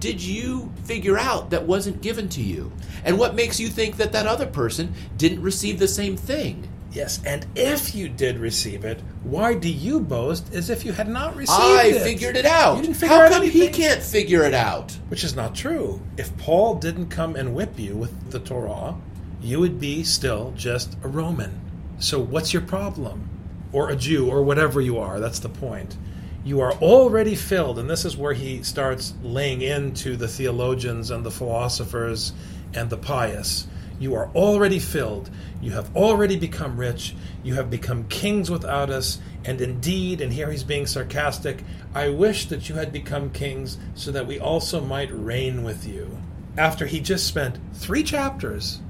did 0.00 0.20
you 0.20 0.72
figure 0.84 1.18
out 1.18 1.50
that 1.50 1.66
wasn't 1.66 2.02
given 2.02 2.28
to 2.30 2.42
you? 2.42 2.72
And 3.04 3.18
what 3.18 3.34
makes 3.34 3.60
you 3.60 3.68
think 3.68 3.96
that 3.96 4.12
that 4.12 4.26
other 4.26 4.46
person 4.46 4.94
didn't 5.16 5.42
receive 5.42 5.78
the 5.78 5.88
same 5.88 6.16
thing? 6.16 6.68
Yes, 6.98 7.20
and 7.24 7.46
if 7.54 7.94
you 7.94 8.08
did 8.08 8.38
receive 8.38 8.84
it, 8.84 9.00
why 9.22 9.54
do 9.54 9.70
you 9.70 10.00
boast 10.00 10.52
as 10.52 10.68
if 10.68 10.84
you 10.84 10.92
had 10.92 11.08
not 11.08 11.36
received 11.36 11.60
I 11.60 11.84
it? 11.84 11.96
I 11.96 11.98
figured 12.00 12.36
it 12.36 12.44
out. 12.44 12.74
You 12.78 12.82
didn't 12.82 12.96
figure 12.96 13.14
How 13.14 13.22
out 13.22 13.30
come 13.30 13.42
anything? 13.42 13.60
he 13.60 13.68
can't 13.68 14.02
figure 14.02 14.42
it 14.42 14.52
out? 14.52 14.98
Which 15.06 15.22
is 15.22 15.36
not 15.36 15.54
true. 15.54 16.02
If 16.16 16.36
Paul 16.38 16.74
didn't 16.74 17.06
come 17.06 17.36
and 17.36 17.54
whip 17.54 17.78
you 17.78 17.96
with 17.96 18.32
the 18.32 18.40
Torah, 18.40 18.96
you 19.40 19.60
would 19.60 19.78
be 19.78 20.02
still 20.02 20.52
just 20.56 20.96
a 21.04 21.06
Roman. 21.06 21.60
So 22.00 22.18
what's 22.18 22.52
your 22.52 22.62
problem? 22.62 23.30
Or 23.70 23.90
a 23.90 23.96
Jew, 23.96 24.28
or 24.28 24.42
whatever 24.42 24.80
you 24.80 24.98
are. 24.98 25.20
That's 25.20 25.38
the 25.38 25.48
point. 25.48 25.96
You 26.44 26.58
are 26.58 26.72
already 26.72 27.36
filled, 27.36 27.78
and 27.78 27.88
this 27.88 28.04
is 28.04 28.16
where 28.16 28.32
he 28.32 28.64
starts 28.64 29.14
laying 29.22 29.62
into 29.62 30.16
the 30.16 30.26
theologians 30.26 31.12
and 31.12 31.24
the 31.24 31.30
philosophers 31.30 32.32
and 32.74 32.90
the 32.90 32.96
pious. 32.96 33.68
You 33.98 34.14
are 34.14 34.30
already 34.34 34.78
filled. 34.78 35.28
You 35.60 35.72
have 35.72 35.94
already 35.96 36.36
become 36.36 36.78
rich. 36.78 37.16
You 37.42 37.54
have 37.54 37.70
become 37.70 38.06
kings 38.08 38.50
without 38.50 38.90
us. 38.90 39.18
And 39.44 39.60
indeed, 39.60 40.20
and 40.20 40.32
here 40.32 40.50
he's 40.50 40.62
being 40.62 40.86
sarcastic, 40.86 41.64
I 41.94 42.10
wish 42.10 42.46
that 42.46 42.68
you 42.68 42.76
had 42.76 42.92
become 42.92 43.30
kings 43.30 43.78
so 43.94 44.12
that 44.12 44.26
we 44.26 44.38
also 44.38 44.80
might 44.80 45.10
reign 45.12 45.64
with 45.64 45.86
you. 45.86 46.18
After 46.56 46.86
he 46.86 47.00
just 47.00 47.26
spent 47.26 47.58
three 47.74 48.02
chapters 48.02 48.80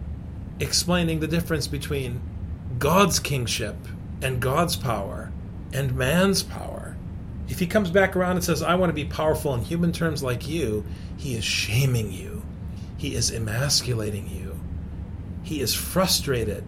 explaining 0.60 1.20
the 1.20 1.28
difference 1.28 1.66
between 1.68 2.20
God's 2.78 3.18
kingship 3.18 3.76
and 4.20 4.40
God's 4.40 4.76
power 4.76 5.32
and 5.72 5.94
man's 5.94 6.42
power. 6.42 6.96
If 7.48 7.60
he 7.60 7.66
comes 7.66 7.90
back 7.90 8.14
around 8.14 8.36
and 8.36 8.44
says, 8.44 8.62
I 8.62 8.74
want 8.74 8.90
to 8.90 8.94
be 8.94 9.04
powerful 9.04 9.54
in 9.54 9.62
human 9.62 9.92
terms 9.92 10.22
like 10.22 10.48
you, 10.48 10.84
he 11.16 11.34
is 11.34 11.44
shaming 11.44 12.12
you. 12.12 12.42
He 12.98 13.14
is 13.14 13.30
emasculating 13.30 14.28
you 14.28 14.47
he 15.48 15.62
is 15.62 15.74
frustrated 15.74 16.62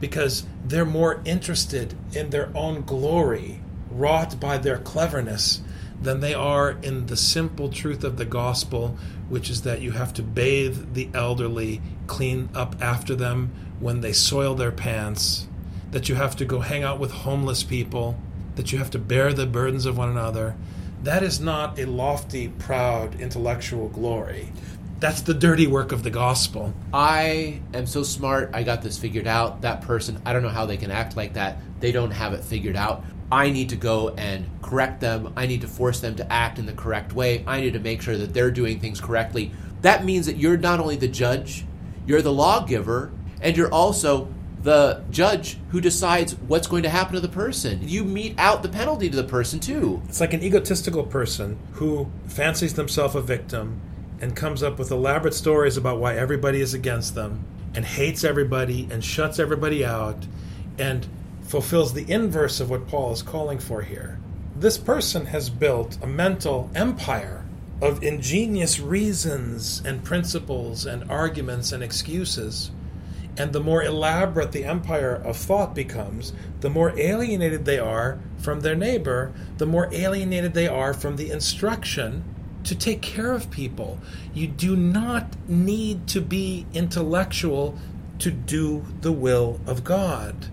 because 0.00 0.44
they're 0.64 0.84
more 0.84 1.22
interested 1.24 1.94
in 2.12 2.30
their 2.30 2.50
own 2.56 2.82
glory 2.82 3.60
wrought 3.92 4.40
by 4.40 4.58
their 4.58 4.78
cleverness 4.78 5.60
than 6.02 6.18
they 6.18 6.34
are 6.34 6.72
in 6.82 7.06
the 7.06 7.16
simple 7.16 7.68
truth 7.68 8.02
of 8.02 8.16
the 8.16 8.24
gospel, 8.24 8.98
which 9.28 9.48
is 9.48 9.62
that 9.62 9.80
you 9.80 9.92
have 9.92 10.12
to 10.12 10.20
bathe 10.20 10.94
the 10.94 11.08
elderly, 11.14 11.80
clean 12.08 12.48
up 12.56 12.74
after 12.82 13.14
them 13.14 13.52
when 13.78 14.00
they 14.00 14.12
soil 14.12 14.56
their 14.56 14.72
pants, 14.72 15.46
that 15.92 16.08
you 16.08 16.16
have 16.16 16.34
to 16.34 16.44
go 16.44 16.58
hang 16.58 16.82
out 16.82 16.98
with 16.98 17.12
homeless 17.12 17.62
people, 17.62 18.18
that 18.56 18.72
you 18.72 18.78
have 18.78 18.90
to 18.90 18.98
bear 18.98 19.32
the 19.32 19.46
burdens 19.46 19.86
of 19.86 19.96
one 19.96 20.10
another. 20.10 20.56
That 21.04 21.22
is 21.22 21.38
not 21.38 21.78
a 21.78 21.84
lofty, 21.84 22.48
proud, 22.48 23.20
intellectual 23.20 23.88
glory. 23.90 24.52
That's 25.00 25.22
the 25.22 25.34
dirty 25.34 25.66
work 25.66 25.92
of 25.92 26.02
the 26.02 26.10
gospel. 26.10 26.72
I 26.92 27.60
am 27.74 27.86
so 27.86 28.02
smart. 28.02 28.50
I 28.54 28.62
got 28.62 28.80
this 28.80 28.96
figured 28.96 29.26
out. 29.26 29.62
That 29.62 29.82
person, 29.82 30.20
I 30.24 30.32
don't 30.32 30.42
know 30.42 30.48
how 30.48 30.66
they 30.66 30.76
can 30.76 30.90
act 30.90 31.16
like 31.16 31.34
that. 31.34 31.58
They 31.80 31.92
don't 31.92 32.10
have 32.10 32.32
it 32.32 32.44
figured 32.44 32.76
out. 32.76 33.04
I 33.30 33.50
need 33.50 33.70
to 33.70 33.76
go 33.76 34.10
and 34.10 34.46
correct 34.62 35.00
them. 35.00 35.32
I 35.36 35.46
need 35.46 35.62
to 35.62 35.68
force 35.68 36.00
them 36.00 36.14
to 36.16 36.32
act 36.32 36.58
in 36.58 36.66
the 36.66 36.72
correct 36.72 37.12
way. 37.12 37.44
I 37.46 37.60
need 37.60 37.72
to 37.72 37.80
make 37.80 38.00
sure 38.00 38.16
that 38.16 38.32
they're 38.32 38.50
doing 38.50 38.80
things 38.80 39.00
correctly. 39.00 39.50
That 39.82 40.04
means 40.04 40.26
that 40.26 40.36
you're 40.36 40.56
not 40.56 40.80
only 40.80 40.96
the 40.96 41.08
judge, 41.08 41.64
you're 42.06 42.22
the 42.22 42.32
lawgiver, 42.32 43.10
and 43.40 43.56
you're 43.56 43.72
also 43.72 44.32
the 44.62 45.04
judge 45.10 45.58
who 45.70 45.80
decides 45.80 46.34
what's 46.36 46.66
going 46.66 46.84
to 46.84 46.88
happen 46.88 47.14
to 47.14 47.20
the 47.20 47.28
person. 47.28 47.86
You 47.86 48.04
mete 48.04 48.34
out 48.38 48.62
the 48.62 48.68
penalty 48.70 49.10
to 49.10 49.16
the 49.16 49.24
person 49.24 49.60
too. 49.60 50.00
It's 50.08 50.20
like 50.20 50.32
an 50.32 50.42
egotistical 50.42 51.04
person 51.04 51.58
who 51.72 52.10
fancies 52.26 52.74
themselves 52.74 53.14
a 53.14 53.20
victim 53.20 53.80
and 54.24 54.34
comes 54.34 54.62
up 54.62 54.78
with 54.78 54.90
elaborate 54.90 55.34
stories 55.34 55.76
about 55.76 56.00
why 56.00 56.16
everybody 56.16 56.62
is 56.62 56.72
against 56.72 57.14
them 57.14 57.44
and 57.74 57.84
hates 57.84 58.24
everybody 58.24 58.88
and 58.90 59.04
shuts 59.04 59.38
everybody 59.38 59.84
out 59.84 60.26
and 60.78 61.06
fulfills 61.42 61.92
the 61.92 62.10
inverse 62.10 62.58
of 62.58 62.70
what 62.70 62.88
Paul 62.88 63.12
is 63.12 63.20
calling 63.20 63.58
for 63.58 63.82
here. 63.82 64.18
This 64.56 64.78
person 64.78 65.26
has 65.26 65.50
built 65.50 65.98
a 66.02 66.06
mental 66.06 66.70
empire 66.74 67.44
of 67.82 68.02
ingenious 68.02 68.80
reasons 68.80 69.82
and 69.84 70.02
principles 70.02 70.86
and 70.86 71.10
arguments 71.10 71.70
and 71.70 71.82
excuses. 71.84 72.70
And 73.36 73.52
the 73.52 73.60
more 73.60 73.82
elaborate 73.82 74.52
the 74.52 74.64
empire 74.64 75.16
of 75.16 75.36
thought 75.36 75.74
becomes, 75.74 76.32
the 76.60 76.70
more 76.70 76.98
alienated 76.98 77.66
they 77.66 77.78
are 77.78 78.20
from 78.38 78.60
their 78.60 78.74
neighbor, 78.74 79.34
the 79.58 79.66
more 79.66 79.90
alienated 79.92 80.54
they 80.54 80.66
are 80.66 80.94
from 80.94 81.16
the 81.16 81.30
instruction 81.30 82.24
to 82.64 82.74
take 82.74 83.02
care 83.02 83.32
of 83.32 83.50
people. 83.50 83.98
You 84.32 84.48
do 84.48 84.76
not 84.76 85.26
need 85.48 86.06
to 86.08 86.20
be 86.20 86.66
intellectual 86.74 87.78
to 88.20 88.30
do 88.30 88.84
the 89.00 89.12
will 89.12 89.60
of 89.66 89.84
God. 89.84 90.46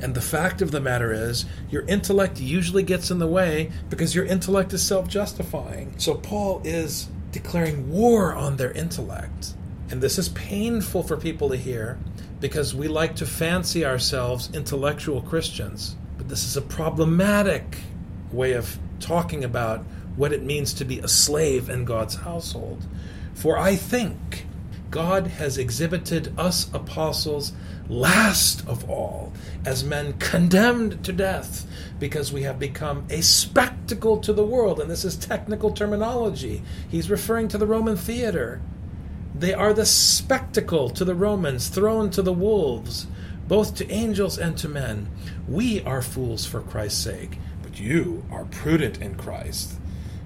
And 0.00 0.14
the 0.14 0.20
fact 0.20 0.62
of 0.62 0.70
the 0.70 0.80
matter 0.80 1.12
is, 1.12 1.44
your 1.70 1.82
intellect 1.82 2.40
usually 2.40 2.84
gets 2.84 3.10
in 3.10 3.18
the 3.18 3.26
way 3.26 3.72
because 3.90 4.14
your 4.14 4.24
intellect 4.24 4.72
is 4.72 4.82
self 4.82 5.08
justifying. 5.08 5.94
So 5.98 6.14
Paul 6.14 6.62
is 6.64 7.08
declaring 7.32 7.90
war 7.90 8.34
on 8.34 8.56
their 8.56 8.72
intellect. 8.72 9.54
And 9.90 10.00
this 10.00 10.18
is 10.18 10.28
painful 10.30 11.02
for 11.02 11.16
people 11.16 11.48
to 11.48 11.56
hear 11.56 11.98
because 12.40 12.74
we 12.74 12.86
like 12.86 13.16
to 13.16 13.26
fancy 13.26 13.84
ourselves 13.84 14.50
intellectual 14.54 15.22
Christians. 15.22 15.96
But 16.16 16.28
this 16.28 16.44
is 16.44 16.56
a 16.56 16.62
problematic 16.62 17.78
way 18.30 18.52
of 18.52 18.78
talking 19.00 19.44
about 19.44 19.84
what 20.18 20.32
it 20.32 20.42
means 20.42 20.74
to 20.74 20.84
be 20.84 20.98
a 20.98 21.08
slave 21.08 21.70
in 21.70 21.84
God's 21.84 22.16
household. 22.16 22.84
For 23.34 23.56
I 23.56 23.76
think 23.76 24.46
God 24.90 25.28
has 25.28 25.58
exhibited 25.58 26.36
us 26.36 26.68
apostles 26.74 27.52
last 27.88 28.66
of 28.66 28.90
all 28.90 29.32
as 29.64 29.84
men 29.84 30.14
condemned 30.14 31.04
to 31.04 31.12
death 31.12 31.66
because 32.00 32.32
we 32.32 32.42
have 32.42 32.58
become 32.58 33.06
a 33.10 33.20
spectacle 33.20 34.18
to 34.18 34.32
the 34.32 34.44
world. 34.44 34.80
And 34.80 34.90
this 34.90 35.04
is 35.04 35.16
technical 35.16 35.70
terminology. 35.70 36.62
He's 36.88 37.10
referring 37.10 37.46
to 37.48 37.58
the 37.58 37.66
Roman 37.66 37.96
theater. 37.96 38.60
They 39.34 39.54
are 39.54 39.72
the 39.72 39.86
spectacle 39.86 40.90
to 40.90 41.04
the 41.04 41.14
Romans, 41.14 41.68
thrown 41.68 42.10
to 42.10 42.22
the 42.22 42.32
wolves, 42.32 43.06
both 43.46 43.76
to 43.76 43.88
angels 43.88 44.36
and 44.36 44.58
to 44.58 44.68
men. 44.68 45.08
We 45.46 45.80
are 45.82 46.02
fools 46.02 46.44
for 46.44 46.60
Christ's 46.60 47.04
sake, 47.04 47.38
but 47.62 47.78
you 47.78 48.24
are 48.32 48.46
prudent 48.46 49.00
in 49.00 49.14
Christ. 49.14 49.77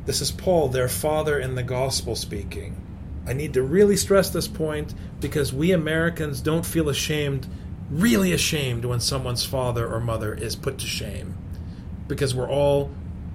This 0.05 0.21
is 0.21 0.33
Paul, 0.33 0.69
their 0.69 0.89
father 0.89 1.39
in 1.39 1.55
the 1.55 1.63
gospel, 1.63 2.17
speaking. 2.17 2.77
I 3.25 3.35
need 3.35 3.55
to 3.55 3.63
really 3.63 3.97
stress 3.97 4.31
this 4.31 4.49
point 4.49 4.95
because 5.21 5.53
we 5.53 5.71
Americans 5.71 6.41
don't 6.41 6.67
feel 6.67 6.89
ashamed, 6.89 7.47
really 7.89 8.33
ashamed, 8.33 8.85
when 8.85 8.99
someone's 8.99 9.45
father 9.45 9.87
or 9.87 10.01
mother 10.01 10.35
is 10.35 10.57
put 10.57 10.79
to 10.79 10.87
shame 10.87 11.37
because 12.09 12.35
we're 12.35 12.51
all 12.51 12.91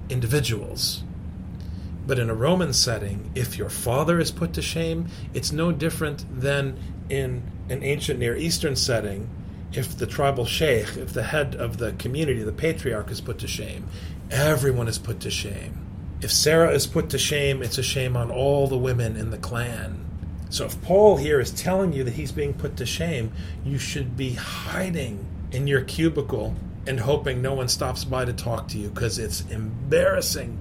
individuals. 0.10 1.04
But 2.06 2.20
in 2.20 2.30
a 2.30 2.36
Roman 2.36 2.74
setting, 2.74 3.32
if 3.34 3.58
your 3.58 3.70
father 3.70 4.20
is 4.20 4.32
put 4.32 4.52
to 4.54 4.62
shame, 4.62 5.08
it's 5.34 5.54
no 5.54 5.72
different 5.72 6.26
than 6.42 6.78
in 7.10 7.44
an 7.70 7.82
ancient 7.82 8.20
Near 8.20 8.36
Eastern 8.36 8.76
setting 8.76 9.30
if 9.72 9.98
the 9.98 10.06
tribal 10.06 10.46
sheikh, 10.46 10.98
if 10.98 11.14
the 11.14 11.24
head 11.24 11.56
of 11.56 11.78
the 11.78 11.94
community, 11.94 12.44
the 12.44 12.52
patriarch, 12.52 13.10
is 13.10 13.22
put 13.22 13.40
to 13.40 13.48
shame. 13.48 13.88
Everyone 14.32 14.90
is 14.90 14.98
put 14.98 15.22
to 15.22 15.30
shame. 15.30 15.87
If 16.22 16.32
Sarah 16.32 16.72
is 16.72 16.88
put 16.88 17.10
to 17.12 17.18
shame, 17.18 17.62
it's 17.62 17.78
a 17.78 17.84
shame 17.84 18.18
on 18.18 18.32
all 18.32 18.68
the 18.68 18.78
women 18.78 19.16
in 19.16 19.30
the 19.30 19.38
clan. 19.38 20.04
So 20.50 20.66
if 20.66 20.82
Paul 20.82 21.18
here 21.18 21.40
is 21.40 21.52
telling 21.52 21.94
you 21.94 22.04
that 22.06 22.14
he's 22.14 22.32
being 22.32 22.54
put 22.54 22.78
to 22.78 22.86
shame, 22.86 23.32
you 23.64 23.78
should 23.78 24.18
be 24.18 24.34
hiding 24.34 25.26
in 25.52 25.68
your 25.68 25.82
cubicle 25.82 26.56
and 26.88 27.00
hoping 27.02 27.42
no 27.42 27.54
one 27.54 27.68
stops 27.68 28.04
by 28.04 28.26
to 28.26 28.34
talk 28.34 28.68
to 28.70 28.78
you 28.78 28.90
because 28.90 29.20
it's 29.20 29.42
embarrassing 29.52 30.58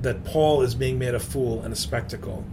that 0.00 0.24
Paul 0.24 0.62
is 0.62 0.74
being 0.74 0.98
made 0.98 1.14
a 1.14 1.20
fool 1.20 1.62
and 1.62 1.72
a 1.72 1.76
spectacle. 1.76 2.44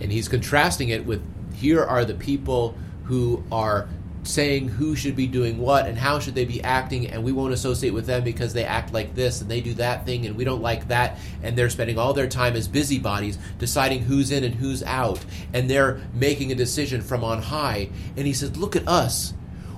And 0.00 0.12
he's 0.12 0.28
contrasting 0.28 0.90
it 0.90 1.06
with 1.06 1.22
here 1.54 1.82
are 1.82 2.04
the 2.04 2.14
people 2.14 2.76
who 3.04 3.42
are 3.50 3.88
saying 4.24 4.68
who 4.68 4.94
should 4.94 5.16
be 5.16 5.26
doing 5.26 5.58
what 5.58 5.86
and 5.86 5.96
how 5.96 6.18
should 6.18 6.34
they 6.34 6.44
be 6.44 6.62
acting 6.62 7.06
and 7.06 7.22
we 7.22 7.32
won't 7.32 7.52
associate 7.52 7.90
with 7.94 8.06
them 8.06 8.22
because 8.24 8.52
they 8.52 8.64
act 8.64 8.92
like 8.92 9.14
this 9.14 9.40
and 9.40 9.50
they 9.50 9.60
do 9.60 9.72
that 9.74 10.04
thing 10.04 10.26
and 10.26 10.36
we 10.36 10.44
don't 10.44 10.62
like 10.62 10.88
that 10.88 11.18
and 11.42 11.56
they're 11.56 11.70
spending 11.70 11.98
all 11.98 12.12
their 12.12 12.28
time 12.28 12.54
as 12.54 12.68
busybodies 12.68 13.38
deciding 13.58 14.00
who's 14.00 14.30
in 14.30 14.44
and 14.44 14.54
who's 14.56 14.82
out 14.82 15.24
and 15.52 15.70
they're 15.70 16.00
making 16.12 16.52
a 16.52 16.54
decision 16.54 17.00
from 17.00 17.24
on 17.24 17.40
high. 17.40 17.88
And 18.16 18.26
he 18.26 18.32
says 18.32 18.56
look 18.56 18.76
at 18.76 18.86
us. 18.86 19.34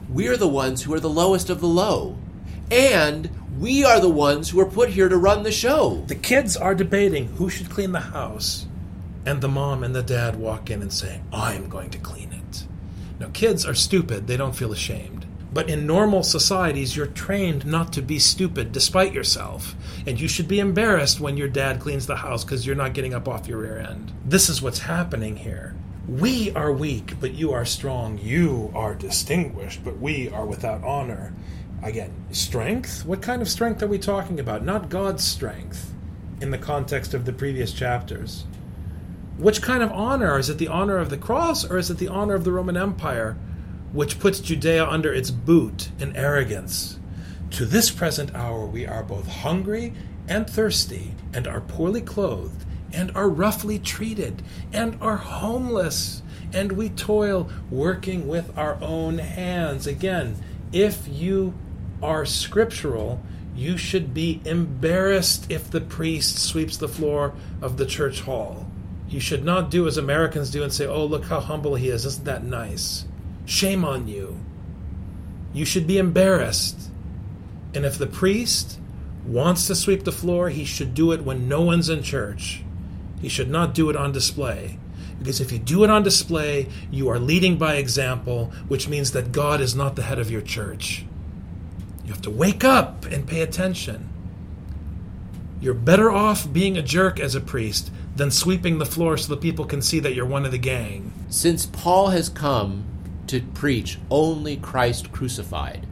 We're 0.08 0.36
the 0.36 0.48
ones 0.48 0.82
who 0.82 0.94
are 0.94 1.00
the 1.00 1.08
lowest 1.08 1.50
of 1.50 1.60
the 1.60 1.68
low 1.68 2.18
and 2.70 3.30
we 3.58 3.84
are 3.84 4.00
the 4.00 4.08
ones 4.08 4.48
who 4.48 4.60
are 4.60 4.66
put 4.66 4.90
here 4.90 5.08
to 5.08 5.16
run 5.16 5.42
the 5.42 5.52
show. 5.52 6.04
The 6.06 6.14
kids 6.14 6.56
are 6.56 6.74
debating 6.74 7.26
who 7.26 7.50
should 7.50 7.68
clean 7.68 7.92
the 7.92 8.00
house, 8.00 8.66
and 9.26 9.40
the 9.40 9.48
mom 9.48 9.82
and 9.82 9.94
the 9.94 10.02
dad 10.02 10.36
walk 10.36 10.70
in 10.70 10.80
and 10.82 10.92
say, 10.92 11.20
I'm 11.32 11.68
going 11.68 11.90
to 11.90 11.98
clean 11.98 12.32
it. 12.32 12.39
Now, 13.20 13.28
kids 13.34 13.66
are 13.66 13.74
stupid, 13.74 14.26
they 14.26 14.38
don't 14.38 14.56
feel 14.56 14.72
ashamed. 14.72 15.26
But 15.52 15.68
in 15.68 15.86
normal 15.86 16.22
societies, 16.22 16.96
you're 16.96 17.06
trained 17.06 17.66
not 17.66 17.92
to 17.92 18.02
be 18.02 18.18
stupid 18.18 18.72
despite 18.72 19.12
yourself. 19.12 19.74
And 20.06 20.18
you 20.18 20.26
should 20.26 20.48
be 20.48 20.60
embarrassed 20.60 21.20
when 21.20 21.36
your 21.36 21.48
dad 21.48 21.80
cleans 21.80 22.06
the 22.06 22.16
house 22.16 22.44
because 22.44 22.64
you're 22.64 22.76
not 22.76 22.94
getting 22.94 23.12
up 23.12 23.28
off 23.28 23.46
your 23.46 23.58
rear 23.58 23.78
end. 23.78 24.12
This 24.24 24.48
is 24.48 24.62
what's 24.62 24.78
happening 24.78 25.36
here. 25.36 25.74
We 26.08 26.50
are 26.52 26.72
weak, 26.72 27.20
but 27.20 27.34
you 27.34 27.52
are 27.52 27.64
strong. 27.64 28.18
You 28.18 28.72
are 28.74 28.94
distinguished, 28.94 29.84
but 29.84 29.98
we 29.98 30.30
are 30.30 30.46
without 30.46 30.82
honor. 30.82 31.34
Again, 31.82 32.12
strength? 32.30 33.04
What 33.04 33.20
kind 33.20 33.42
of 33.42 33.48
strength 33.48 33.82
are 33.82 33.86
we 33.86 33.98
talking 33.98 34.40
about? 34.40 34.64
Not 34.64 34.88
God's 34.88 35.24
strength 35.24 35.92
in 36.40 36.50
the 36.50 36.58
context 36.58 37.12
of 37.12 37.26
the 37.26 37.32
previous 37.32 37.72
chapters. 37.72 38.44
Which 39.40 39.62
kind 39.62 39.82
of 39.82 39.90
honor? 39.92 40.38
Is 40.38 40.50
it 40.50 40.58
the 40.58 40.68
honor 40.68 40.98
of 40.98 41.08
the 41.08 41.16
cross 41.16 41.64
or 41.64 41.78
is 41.78 41.88
it 41.88 41.96
the 41.96 42.08
honor 42.08 42.34
of 42.34 42.44
the 42.44 42.52
Roman 42.52 42.76
Empire, 42.76 43.38
which 43.90 44.20
puts 44.20 44.38
Judea 44.38 44.86
under 44.86 45.14
its 45.14 45.30
boot 45.30 45.88
in 45.98 46.14
arrogance? 46.14 46.98
To 47.52 47.64
this 47.64 47.90
present 47.90 48.34
hour 48.34 48.66
we 48.66 48.86
are 48.86 49.02
both 49.02 49.26
hungry 49.26 49.94
and 50.28 50.48
thirsty, 50.48 51.14
and 51.32 51.46
are 51.46 51.62
poorly 51.62 52.02
clothed, 52.02 52.66
and 52.92 53.10
are 53.16 53.30
roughly 53.30 53.78
treated, 53.78 54.42
and 54.74 54.98
are 55.00 55.16
homeless, 55.16 56.22
and 56.52 56.72
we 56.72 56.90
toil 56.90 57.48
working 57.70 58.28
with 58.28 58.56
our 58.58 58.76
own 58.82 59.16
hands. 59.16 59.86
Again, 59.86 60.36
if 60.70 61.08
you 61.08 61.54
are 62.02 62.26
scriptural, 62.26 63.22
you 63.56 63.78
should 63.78 64.12
be 64.12 64.42
embarrassed 64.44 65.50
if 65.50 65.70
the 65.70 65.80
priest 65.80 66.38
sweeps 66.38 66.76
the 66.76 66.88
floor 66.88 67.32
of 67.62 67.78
the 67.78 67.86
church 67.86 68.20
hall. 68.20 68.69
You 69.10 69.18
should 69.18 69.44
not 69.44 69.70
do 69.70 69.88
as 69.88 69.96
Americans 69.96 70.50
do 70.50 70.62
and 70.62 70.72
say, 70.72 70.86
oh, 70.86 71.04
look 71.04 71.24
how 71.24 71.40
humble 71.40 71.74
he 71.74 71.88
is. 71.88 72.06
Isn't 72.06 72.24
that 72.24 72.44
nice? 72.44 73.04
Shame 73.44 73.84
on 73.84 74.06
you. 74.06 74.38
You 75.52 75.64
should 75.64 75.88
be 75.88 75.98
embarrassed. 75.98 76.90
And 77.74 77.84
if 77.84 77.98
the 77.98 78.06
priest 78.06 78.78
wants 79.26 79.66
to 79.66 79.74
sweep 79.74 80.04
the 80.04 80.12
floor, 80.12 80.48
he 80.48 80.64
should 80.64 80.94
do 80.94 81.10
it 81.10 81.24
when 81.24 81.48
no 81.48 81.60
one's 81.60 81.88
in 81.88 82.04
church. 82.04 82.62
He 83.20 83.28
should 83.28 83.50
not 83.50 83.74
do 83.74 83.90
it 83.90 83.96
on 83.96 84.12
display. 84.12 84.78
Because 85.18 85.40
if 85.40 85.50
you 85.50 85.58
do 85.58 85.82
it 85.82 85.90
on 85.90 86.04
display, 86.04 86.68
you 86.90 87.08
are 87.08 87.18
leading 87.18 87.58
by 87.58 87.74
example, 87.74 88.52
which 88.68 88.88
means 88.88 89.10
that 89.12 89.32
God 89.32 89.60
is 89.60 89.74
not 89.74 89.96
the 89.96 90.02
head 90.02 90.20
of 90.20 90.30
your 90.30 90.40
church. 90.40 91.04
You 92.04 92.12
have 92.12 92.22
to 92.22 92.30
wake 92.30 92.64
up 92.64 93.04
and 93.06 93.26
pay 93.26 93.42
attention. 93.42 94.08
You're 95.60 95.74
better 95.74 96.10
off 96.10 96.50
being 96.50 96.78
a 96.78 96.82
jerk 96.82 97.20
as 97.20 97.34
a 97.34 97.40
priest 97.40 97.90
than 98.16 98.30
sweeping 98.30 98.78
the 98.78 98.86
floor 98.86 99.16
so 99.16 99.34
that 99.34 99.40
people 99.40 99.64
can 99.64 99.80
see 99.82 100.00
that 100.00 100.14
you're 100.14 100.26
one 100.26 100.44
of 100.44 100.50
the 100.50 100.58
gang. 100.58 101.12
Since 101.28 101.66
Paul 101.66 102.08
has 102.08 102.28
come 102.28 102.84
to 103.28 103.40
preach 103.40 103.98
only 104.10 104.56
Christ 104.56 105.12
crucified, 105.12 105.86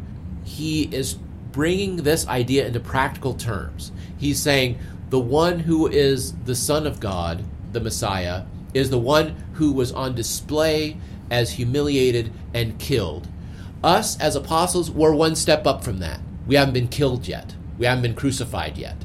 he 0.45 0.85
is 0.95 1.15
bringing 1.53 1.97
this 1.97 2.27
idea 2.29 2.67
into 2.67 2.81
practical 2.81 3.35
terms. 3.35 3.93
He's 4.17 4.41
saying 4.41 4.79
the 5.11 5.19
one 5.19 5.61
who 5.61 5.87
is 5.87 6.35
the 6.45 6.55
Son 6.55 6.87
of 6.87 7.01
God, 7.01 7.45
the 7.73 7.81
Messiah, 7.81 8.45
is 8.75 8.91
the 8.91 8.99
one 8.99 9.37
who 9.55 9.73
was 9.73 9.93
on 9.93 10.15
display 10.15 10.97
as 11.31 11.53
humiliated 11.53 12.33
and 12.53 12.79
killed. 12.79 13.29
Us 13.83 14.21
as 14.21 14.37
apostles, 14.37 14.91
we're 14.91 15.15
one 15.15 15.37
step 15.37 15.67
up 15.67 15.85
from 15.85 15.99
that. 15.99 16.21
We 16.47 16.57
haven't 16.57 16.75
been 16.75 16.89
killed 16.89 17.29
yet, 17.29 17.55
we 17.79 17.87
haven't 17.87 18.03
been 18.03 18.15
crucified 18.15 18.77
yet. 18.77 18.97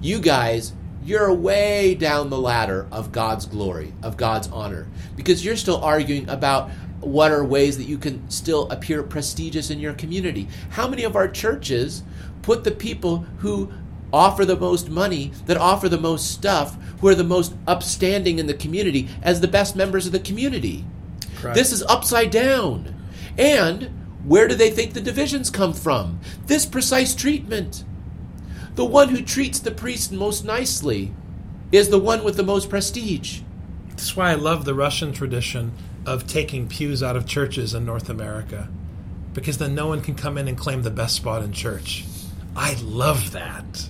You 0.00 0.20
guys, 0.20 0.72
you're 1.10 1.34
way 1.34 1.96
down 1.96 2.30
the 2.30 2.38
ladder 2.38 2.86
of 2.92 3.10
God's 3.10 3.44
glory, 3.44 3.92
of 4.00 4.16
God's 4.16 4.46
honor, 4.48 4.86
because 5.16 5.44
you're 5.44 5.56
still 5.56 5.82
arguing 5.82 6.28
about 6.28 6.70
what 7.00 7.32
are 7.32 7.44
ways 7.44 7.76
that 7.78 7.88
you 7.88 7.98
can 7.98 8.30
still 8.30 8.70
appear 8.70 9.02
prestigious 9.02 9.70
in 9.70 9.80
your 9.80 9.92
community. 9.94 10.46
How 10.70 10.86
many 10.86 11.02
of 11.02 11.16
our 11.16 11.26
churches 11.26 12.04
put 12.42 12.62
the 12.62 12.70
people 12.70 13.26
who 13.38 13.72
offer 14.12 14.44
the 14.44 14.56
most 14.56 14.88
money, 14.88 15.32
that 15.46 15.56
offer 15.56 15.88
the 15.88 15.98
most 15.98 16.30
stuff, 16.30 16.76
who 17.00 17.08
are 17.08 17.14
the 17.16 17.24
most 17.24 17.54
upstanding 17.66 18.38
in 18.38 18.46
the 18.46 18.54
community 18.54 19.08
as 19.20 19.40
the 19.40 19.48
best 19.48 19.74
members 19.74 20.06
of 20.06 20.12
the 20.12 20.20
community? 20.20 20.84
Correct. 21.36 21.56
This 21.56 21.72
is 21.72 21.82
upside 21.84 22.30
down. 22.30 22.94
And 23.36 23.90
where 24.24 24.46
do 24.46 24.54
they 24.54 24.70
think 24.70 24.92
the 24.92 25.00
divisions 25.00 25.50
come 25.50 25.72
from? 25.72 26.20
This 26.46 26.66
precise 26.66 27.16
treatment. 27.16 27.82
The 28.74 28.84
one 28.84 29.08
who 29.08 29.22
treats 29.22 29.58
the 29.58 29.70
priest 29.70 30.12
most 30.12 30.44
nicely 30.44 31.12
is 31.72 31.88
the 31.88 31.98
one 31.98 32.24
with 32.24 32.36
the 32.36 32.42
most 32.42 32.70
prestige. 32.70 33.40
That's 33.88 34.16
why 34.16 34.30
I 34.30 34.34
love 34.34 34.64
the 34.64 34.74
Russian 34.74 35.12
tradition 35.12 35.72
of 36.06 36.26
taking 36.26 36.68
pews 36.68 37.02
out 37.02 37.16
of 37.16 37.26
churches 37.26 37.74
in 37.74 37.84
North 37.84 38.08
America, 38.08 38.68
because 39.34 39.58
then 39.58 39.74
no 39.74 39.88
one 39.88 40.00
can 40.00 40.14
come 40.14 40.38
in 40.38 40.48
and 40.48 40.56
claim 40.56 40.82
the 40.82 40.90
best 40.90 41.16
spot 41.16 41.42
in 41.42 41.52
church. 41.52 42.04
I 42.56 42.74
love 42.82 43.32
that. 43.32 43.88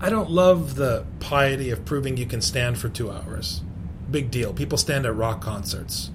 I 0.00 0.10
don't 0.10 0.30
love 0.30 0.76
the 0.76 1.04
piety 1.20 1.70
of 1.70 1.84
proving 1.84 2.16
you 2.16 2.26
can 2.26 2.40
stand 2.40 2.78
for 2.78 2.88
two 2.88 3.10
hours. 3.10 3.62
Big 4.10 4.30
deal. 4.30 4.52
People 4.52 4.78
stand 4.78 5.04
at 5.06 5.16
rock 5.16 5.40
concerts. 5.40 6.10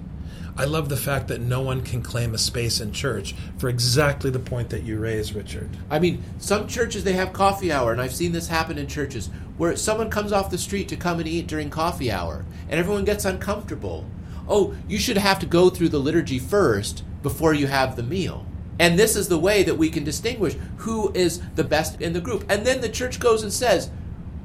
I 0.56 0.66
love 0.66 0.88
the 0.88 0.96
fact 0.96 1.26
that 1.28 1.40
no 1.40 1.62
one 1.62 1.82
can 1.82 2.00
claim 2.00 2.32
a 2.32 2.38
space 2.38 2.80
in 2.80 2.92
church 2.92 3.34
for 3.58 3.68
exactly 3.68 4.30
the 4.30 4.38
point 4.38 4.70
that 4.70 4.84
you 4.84 5.00
raise, 5.00 5.32
Richard. 5.32 5.68
I 5.90 5.98
mean, 5.98 6.22
some 6.38 6.68
churches 6.68 7.02
they 7.02 7.14
have 7.14 7.32
coffee 7.32 7.72
hour, 7.72 7.90
and 7.90 8.00
I've 8.00 8.14
seen 8.14 8.30
this 8.30 8.46
happen 8.46 8.78
in 8.78 8.86
churches 8.86 9.30
where 9.56 9.74
someone 9.74 10.10
comes 10.10 10.30
off 10.30 10.50
the 10.52 10.58
street 10.58 10.88
to 10.90 10.96
come 10.96 11.18
and 11.18 11.26
eat 11.26 11.48
during 11.48 11.70
coffee 11.70 12.12
hour, 12.12 12.44
and 12.68 12.78
everyone 12.78 13.04
gets 13.04 13.24
uncomfortable. 13.24 14.06
Oh, 14.48 14.76
you 14.86 14.98
should 14.98 15.18
have 15.18 15.40
to 15.40 15.46
go 15.46 15.70
through 15.70 15.88
the 15.88 15.98
liturgy 15.98 16.38
first 16.38 17.02
before 17.24 17.52
you 17.52 17.66
have 17.66 17.96
the 17.96 18.04
meal. 18.04 18.46
And 18.78 18.96
this 18.96 19.16
is 19.16 19.28
the 19.28 19.38
way 19.38 19.64
that 19.64 19.78
we 19.78 19.90
can 19.90 20.04
distinguish 20.04 20.54
who 20.78 21.12
is 21.14 21.40
the 21.56 21.64
best 21.64 22.00
in 22.00 22.12
the 22.12 22.20
group. 22.20 22.44
And 22.48 22.64
then 22.64 22.80
the 22.80 22.88
church 22.88 23.18
goes 23.18 23.42
and 23.42 23.52
says, 23.52 23.90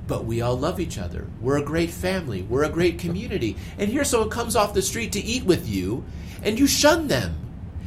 but 0.09 0.25
we 0.25 0.41
all 0.41 0.57
love 0.57 0.79
each 0.79 0.97
other. 0.97 1.27
We're 1.39 1.59
a 1.59 1.63
great 1.63 1.91
family. 1.91 2.41
We're 2.41 2.63
a 2.63 2.69
great 2.69 2.97
community. 2.97 3.55
And 3.77 3.89
here 3.89 4.03
someone 4.03 4.31
comes 4.31 4.55
off 4.55 4.73
the 4.73 4.81
street 4.81 5.11
to 5.13 5.23
eat 5.23 5.45
with 5.45 5.69
you, 5.69 6.03
and 6.43 6.57
you 6.57 6.67
shun 6.67 7.07
them. 7.07 7.35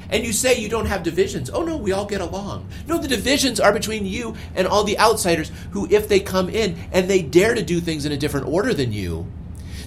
And 0.08 0.24
you 0.24 0.32
say 0.32 0.58
you 0.58 0.68
don't 0.68 0.86
have 0.86 1.02
divisions. 1.02 1.50
Oh 1.50 1.64
no, 1.64 1.76
we 1.76 1.90
all 1.90 2.04
get 2.04 2.20
along. 2.20 2.68
No, 2.86 2.98
the 2.98 3.08
divisions 3.08 3.58
are 3.58 3.72
between 3.72 4.06
you 4.06 4.36
and 4.54 4.68
all 4.68 4.84
the 4.84 4.98
outsiders 4.98 5.50
who, 5.72 5.88
if 5.90 6.06
they 6.06 6.20
come 6.20 6.48
in 6.48 6.76
and 6.92 7.08
they 7.08 7.22
dare 7.22 7.54
to 7.54 7.62
do 7.62 7.80
things 7.80 8.04
in 8.04 8.12
a 8.12 8.16
different 8.16 8.46
order 8.46 8.72
than 8.72 8.92
you, 8.92 9.26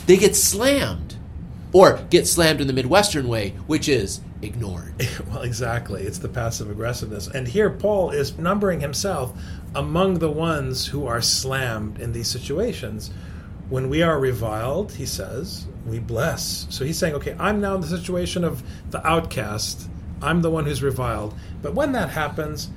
they 0.06 0.18
get 0.18 0.36
slammed. 0.36 1.16
Or 1.72 2.00
get 2.10 2.28
slammed 2.28 2.62
in 2.62 2.68
the 2.68 2.74
Midwestern 2.74 3.28
way, 3.28 3.50
which 3.68 3.88
is 3.88 4.22
ignored. 4.42 4.94
Well, 5.30 5.42
exactly. 5.42 6.04
It's 6.04 6.20
the 6.20 6.30
passive 6.30 6.70
aggressiveness. 6.70 7.28
And 7.28 7.48
here 7.48 7.70
Paul 7.70 8.12
is 8.12 8.38
numbering 8.38 8.80
himself 8.80 9.34
among 9.76 10.20
the 10.20 10.32
ones 10.32 10.88
who 10.88 11.06
are 11.06 11.22
slammed 11.22 12.00
in 12.00 12.14
these 12.14 12.30
situations. 12.30 13.12
When 13.70 13.90
we 13.90 14.02
are 14.02 14.20
reviled, 14.20 14.94
he 14.94 15.06
says, 15.06 15.68
we 15.86 16.00
bless. 16.00 16.66
So 16.70 16.86
he's 16.86 16.98
saying, 16.98 17.16
okay, 17.16 17.36
I'm 17.38 17.60
now 17.60 17.76
in 17.76 17.82
the 17.82 17.88
situation 17.88 18.44
of 18.44 18.64
the 18.92 19.06
outcast. 19.06 19.90
I'm 20.22 20.42
the 20.42 20.50
one 20.50 20.66
who's 20.66 20.82
reviled. 20.82 21.36
But 21.62 21.76
when 21.76 21.92
that 21.92 22.10
happens, 22.10 22.70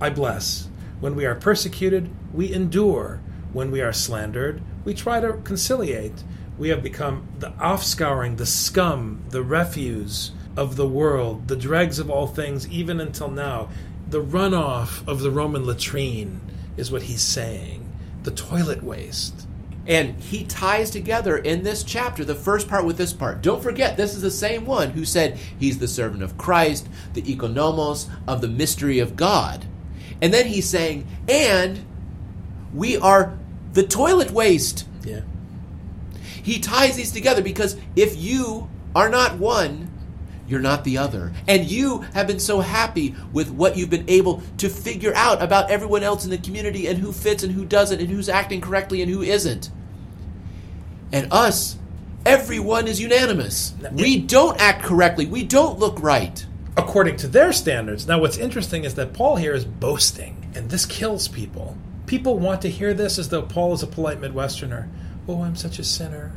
I 0.00 0.10
bless. 0.10 0.68
When 1.00 1.14
we 1.14 1.26
are 1.26 1.34
persecuted, 1.34 2.10
we 2.32 2.52
endure. 2.52 3.20
When 3.52 3.70
we 3.70 3.80
are 3.80 3.92
slandered, 3.92 4.62
we 4.84 4.94
try 4.94 5.20
to 5.20 5.34
conciliate. 5.44 6.24
We 6.58 6.70
have 6.70 6.82
become 6.82 7.28
the 7.38 7.50
offscouring, 7.52 8.38
the 8.38 8.46
scum, 8.46 9.24
the 9.28 9.42
refuse 9.42 10.32
of 10.56 10.76
the 10.76 10.88
world, 10.88 11.48
the 11.48 11.56
dregs 11.56 11.98
of 11.98 12.10
all 12.10 12.26
things, 12.26 12.66
even 12.68 12.98
until 12.98 13.28
now. 13.28 13.68
The 14.16 14.22
runoff 14.22 15.06
of 15.06 15.20
the 15.20 15.30
Roman 15.30 15.66
latrine 15.66 16.40
is 16.78 16.90
what 16.90 17.02
he's 17.02 17.20
saying. 17.20 17.86
The 18.22 18.30
toilet 18.30 18.82
waste. 18.82 19.46
And 19.86 20.18
he 20.18 20.42
ties 20.44 20.88
together 20.88 21.36
in 21.36 21.64
this 21.64 21.82
chapter 21.82 22.24
the 22.24 22.34
first 22.34 22.66
part 22.66 22.86
with 22.86 22.96
this 22.96 23.12
part. 23.12 23.42
Don't 23.42 23.62
forget, 23.62 23.98
this 23.98 24.14
is 24.14 24.22
the 24.22 24.30
same 24.30 24.64
one 24.64 24.92
who 24.92 25.04
said 25.04 25.38
he's 25.60 25.80
the 25.80 25.86
servant 25.86 26.22
of 26.22 26.38
Christ, 26.38 26.88
the 27.12 27.20
oikonomos 27.20 28.08
of 28.26 28.40
the 28.40 28.48
mystery 28.48 29.00
of 29.00 29.16
God. 29.16 29.66
And 30.22 30.32
then 30.32 30.46
he's 30.46 30.66
saying, 30.66 31.06
and 31.28 31.84
we 32.72 32.96
are 32.96 33.36
the 33.74 33.86
toilet 33.86 34.30
waste. 34.30 34.88
Yeah. 35.04 35.20
He 36.42 36.58
ties 36.58 36.96
these 36.96 37.12
together 37.12 37.42
because 37.42 37.76
if 37.96 38.16
you 38.16 38.70
are 38.94 39.10
not 39.10 39.36
one, 39.36 39.85
you're 40.48 40.60
not 40.60 40.84
the 40.84 40.98
other. 40.98 41.32
And 41.48 41.64
you 41.64 42.02
have 42.14 42.26
been 42.26 42.38
so 42.38 42.60
happy 42.60 43.14
with 43.32 43.50
what 43.50 43.76
you've 43.76 43.90
been 43.90 44.08
able 44.08 44.42
to 44.58 44.68
figure 44.68 45.12
out 45.14 45.42
about 45.42 45.70
everyone 45.70 46.02
else 46.02 46.24
in 46.24 46.30
the 46.30 46.38
community 46.38 46.86
and 46.86 46.98
who 46.98 47.12
fits 47.12 47.42
and 47.42 47.52
who 47.52 47.64
doesn't 47.64 48.00
and 48.00 48.08
who's 48.08 48.28
acting 48.28 48.60
correctly 48.60 49.02
and 49.02 49.10
who 49.10 49.22
isn't. 49.22 49.70
And 51.12 51.32
us, 51.32 51.76
everyone 52.24 52.88
is 52.88 53.00
unanimous. 53.00 53.74
We 53.92 54.18
don't 54.18 54.60
act 54.60 54.84
correctly. 54.84 55.26
We 55.26 55.44
don't 55.44 55.78
look 55.78 56.00
right. 56.00 56.44
According 56.76 57.16
to 57.18 57.28
their 57.28 57.52
standards. 57.52 58.06
Now, 58.06 58.20
what's 58.20 58.36
interesting 58.36 58.84
is 58.84 58.94
that 58.96 59.14
Paul 59.14 59.36
here 59.36 59.54
is 59.54 59.64
boasting, 59.64 60.50
and 60.54 60.68
this 60.68 60.84
kills 60.84 61.26
people. 61.26 61.76
People 62.04 62.38
want 62.38 62.60
to 62.62 62.70
hear 62.70 62.92
this 62.92 63.18
as 63.18 63.30
though 63.30 63.42
Paul 63.42 63.72
is 63.72 63.82
a 63.82 63.86
polite 63.86 64.20
Midwesterner. 64.20 64.88
Oh, 65.26 65.42
I'm 65.42 65.56
such 65.56 65.78
a 65.78 65.84
sinner 65.84 66.32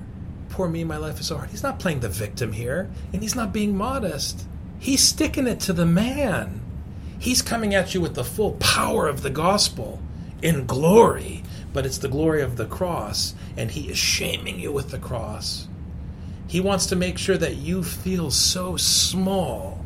poor 0.50 0.68
me, 0.68 0.84
my 0.84 0.98
life 0.98 1.20
is 1.20 1.28
so 1.28 1.38
hard. 1.38 1.50
He's 1.50 1.64
not 1.64 1.80
playing 1.80 2.02
the 2.02 2.10
victim 2.10 2.54
here, 2.54 2.90
and 3.14 3.22
he's 3.22 3.36
not 3.36 3.54
being 3.54 3.78
modest. 3.78 4.46
He's 4.80 5.02
sticking 5.02 5.48
it 5.48 5.60
to 5.62 5.74
the 5.74 5.86
man. 5.86 6.62
He's 7.20 7.42
coming 7.42 7.76
at 7.76 7.94
you 7.94 8.02
with 8.02 8.16
the 8.16 8.24
full 8.24 8.54
power 8.54 9.08
of 9.08 9.22
the 9.22 9.30
gospel 9.30 10.00
in 10.42 10.66
glory, 10.66 11.44
but 11.74 11.86
it's 11.86 11.98
the 11.98 12.08
glory 12.08 12.42
of 12.42 12.58
the 12.58 12.66
cross, 12.66 13.36
and 13.58 13.72
he 13.72 13.90
is 13.90 13.98
shaming 13.98 14.60
you 14.60 14.72
with 14.72 14.92
the 14.92 15.00
cross. 15.00 15.68
He 16.48 16.62
wants 16.62 16.88
to 16.88 16.96
make 16.96 17.18
sure 17.18 17.38
that 17.38 17.58
you 17.58 17.84
feel 17.84 18.32
so 18.32 18.78
small 18.78 19.79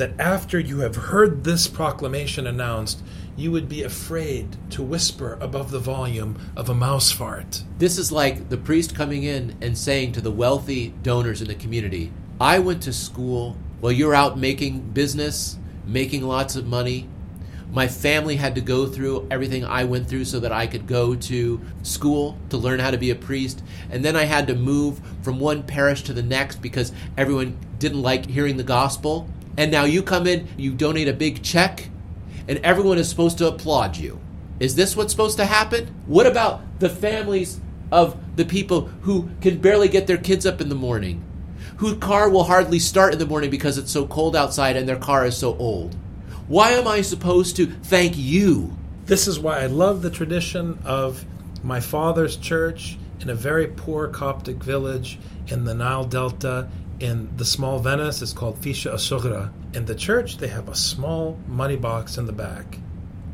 that 0.00 0.18
after 0.18 0.58
you 0.58 0.78
have 0.78 0.96
heard 0.96 1.44
this 1.44 1.68
proclamation 1.68 2.46
announced, 2.46 3.02
you 3.36 3.52
would 3.52 3.68
be 3.68 3.82
afraid 3.82 4.56
to 4.70 4.82
whisper 4.82 5.36
above 5.42 5.70
the 5.70 5.78
volume 5.78 6.38
of 6.56 6.70
a 6.70 6.74
mouse 6.74 7.12
fart. 7.12 7.62
This 7.76 7.98
is 7.98 8.10
like 8.10 8.48
the 8.48 8.56
priest 8.56 8.94
coming 8.94 9.24
in 9.24 9.58
and 9.60 9.76
saying 9.76 10.12
to 10.12 10.22
the 10.22 10.30
wealthy 10.30 10.94
donors 11.02 11.42
in 11.42 11.48
the 11.48 11.54
community, 11.54 12.10
I 12.40 12.60
went 12.60 12.82
to 12.84 12.94
school 12.94 13.58
while 13.80 13.92
you're 13.92 14.14
out 14.14 14.38
making 14.38 14.80
business, 14.80 15.58
making 15.84 16.22
lots 16.22 16.56
of 16.56 16.66
money. 16.66 17.06
My 17.70 17.86
family 17.86 18.36
had 18.36 18.54
to 18.54 18.62
go 18.62 18.86
through 18.86 19.28
everything 19.30 19.66
I 19.66 19.84
went 19.84 20.08
through 20.08 20.24
so 20.24 20.40
that 20.40 20.50
I 20.50 20.66
could 20.66 20.86
go 20.86 21.14
to 21.14 21.60
school 21.82 22.38
to 22.48 22.56
learn 22.56 22.80
how 22.80 22.90
to 22.90 22.96
be 22.96 23.10
a 23.10 23.14
priest. 23.14 23.62
And 23.90 24.02
then 24.02 24.16
I 24.16 24.24
had 24.24 24.46
to 24.46 24.54
move 24.54 24.98
from 25.20 25.38
one 25.38 25.62
parish 25.62 26.04
to 26.04 26.14
the 26.14 26.22
next 26.22 26.62
because 26.62 26.90
everyone 27.18 27.58
didn't 27.78 28.00
like 28.00 28.24
hearing 28.24 28.56
the 28.56 28.62
gospel. 28.62 29.28
And 29.56 29.70
now 29.70 29.84
you 29.84 30.02
come 30.02 30.26
in, 30.26 30.48
you 30.56 30.72
donate 30.72 31.08
a 31.08 31.12
big 31.12 31.42
check, 31.42 31.88
and 32.48 32.58
everyone 32.60 32.98
is 32.98 33.08
supposed 33.08 33.38
to 33.38 33.48
applaud 33.48 33.96
you. 33.96 34.20
Is 34.58 34.74
this 34.74 34.96
what's 34.96 35.12
supposed 35.12 35.38
to 35.38 35.46
happen? 35.46 35.94
What 36.06 36.26
about 36.26 36.80
the 36.80 36.88
families 36.88 37.60
of 37.90 38.16
the 38.36 38.44
people 38.44 38.82
who 39.02 39.30
can 39.40 39.58
barely 39.58 39.88
get 39.88 40.06
their 40.06 40.18
kids 40.18 40.46
up 40.46 40.60
in 40.60 40.68
the 40.68 40.74
morning? 40.74 41.24
Whose 41.78 41.98
car 41.98 42.28
will 42.28 42.44
hardly 42.44 42.78
start 42.78 43.12
in 43.12 43.18
the 43.18 43.26
morning 43.26 43.50
because 43.50 43.78
it's 43.78 43.90
so 43.90 44.06
cold 44.06 44.36
outside 44.36 44.76
and 44.76 44.88
their 44.88 44.96
car 44.96 45.24
is 45.24 45.36
so 45.36 45.56
old? 45.56 45.96
Why 46.46 46.72
am 46.72 46.86
I 46.86 47.00
supposed 47.00 47.56
to 47.56 47.66
thank 47.66 48.16
you? 48.16 48.76
This 49.06 49.26
is 49.26 49.38
why 49.38 49.60
I 49.60 49.66
love 49.66 50.02
the 50.02 50.10
tradition 50.10 50.78
of 50.84 51.24
my 51.62 51.80
father's 51.80 52.36
church 52.36 52.98
in 53.20 53.30
a 53.30 53.34
very 53.34 53.66
poor 53.66 54.08
Coptic 54.08 54.62
village 54.62 55.18
in 55.48 55.64
the 55.64 55.74
Nile 55.74 56.04
Delta 56.04 56.68
in 57.00 57.34
the 57.36 57.44
small 57.44 57.78
Venice 57.78 58.22
is 58.22 58.32
called 58.32 58.60
Fisha 58.60 58.92
Asugra. 58.92 59.50
In 59.74 59.86
the 59.86 59.94
church, 59.94 60.36
they 60.36 60.48
have 60.48 60.68
a 60.68 60.74
small 60.74 61.38
money 61.48 61.76
box 61.76 62.18
in 62.18 62.26
the 62.26 62.32
back. 62.32 62.78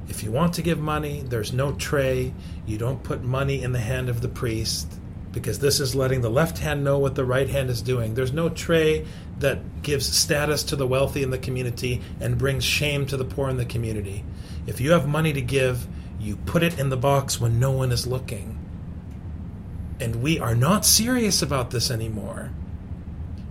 If 0.09 0.23
you 0.23 0.31
want 0.31 0.55
to 0.55 0.63
give 0.63 0.79
money, 0.79 1.23
there's 1.23 1.53
no 1.53 1.73
tray. 1.73 2.33
You 2.65 2.79
don't 2.79 3.03
put 3.03 3.23
money 3.23 3.63
in 3.63 3.73
the 3.73 3.81
hand 3.81 4.09
of 4.09 4.21
the 4.21 4.29
priest 4.29 4.87
because 5.33 5.59
this 5.59 5.81
is 5.81 5.95
letting 5.97 6.21
the 6.21 6.31
left 6.31 6.59
hand 6.59 6.85
know 6.85 6.99
what 6.99 7.17
the 7.17 7.25
right 7.25 7.49
hand 7.49 7.69
is 7.69 7.83
doing. 7.83 8.15
There's 8.15 8.33
no 8.33 8.49
tray 8.49 9.05
that 9.41 9.83
gives 9.83 10.07
status 10.07 10.63
to 10.65 10.77
the 10.77 10.87
wealthy 10.87 11.23
in 11.23 11.31
the 11.31 11.39
community 11.39 12.01
and 12.21 12.39
brings 12.39 12.65
shame 12.65 13.05
to 13.07 13.17
the 13.17 13.25
poor 13.25 13.51
in 13.51 13.57
the 13.57 13.67
community. 13.67 14.25
If 14.67 14.81
you 14.81 14.93
have 14.93 15.09
money 15.09 15.33
to 15.33 15.43
give, 15.43 15.87
you 16.21 16.37
put 16.37 16.63
it 16.63 16.79
in 16.79 16.89
the 16.89 16.97
box 16.97 17.41
when 17.41 17.59
no 17.59 17.73
one 17.73 17.93
is 17.93 18.07
looking. 18.07 18.59
And 20.01 20.23
we 20.23 20.39
are 20.39 20.55
not 20.55 20.87
serious 20.87 21.43
about 21.43 21.71
this 21.71 21.91
anymore. 21.91 22.53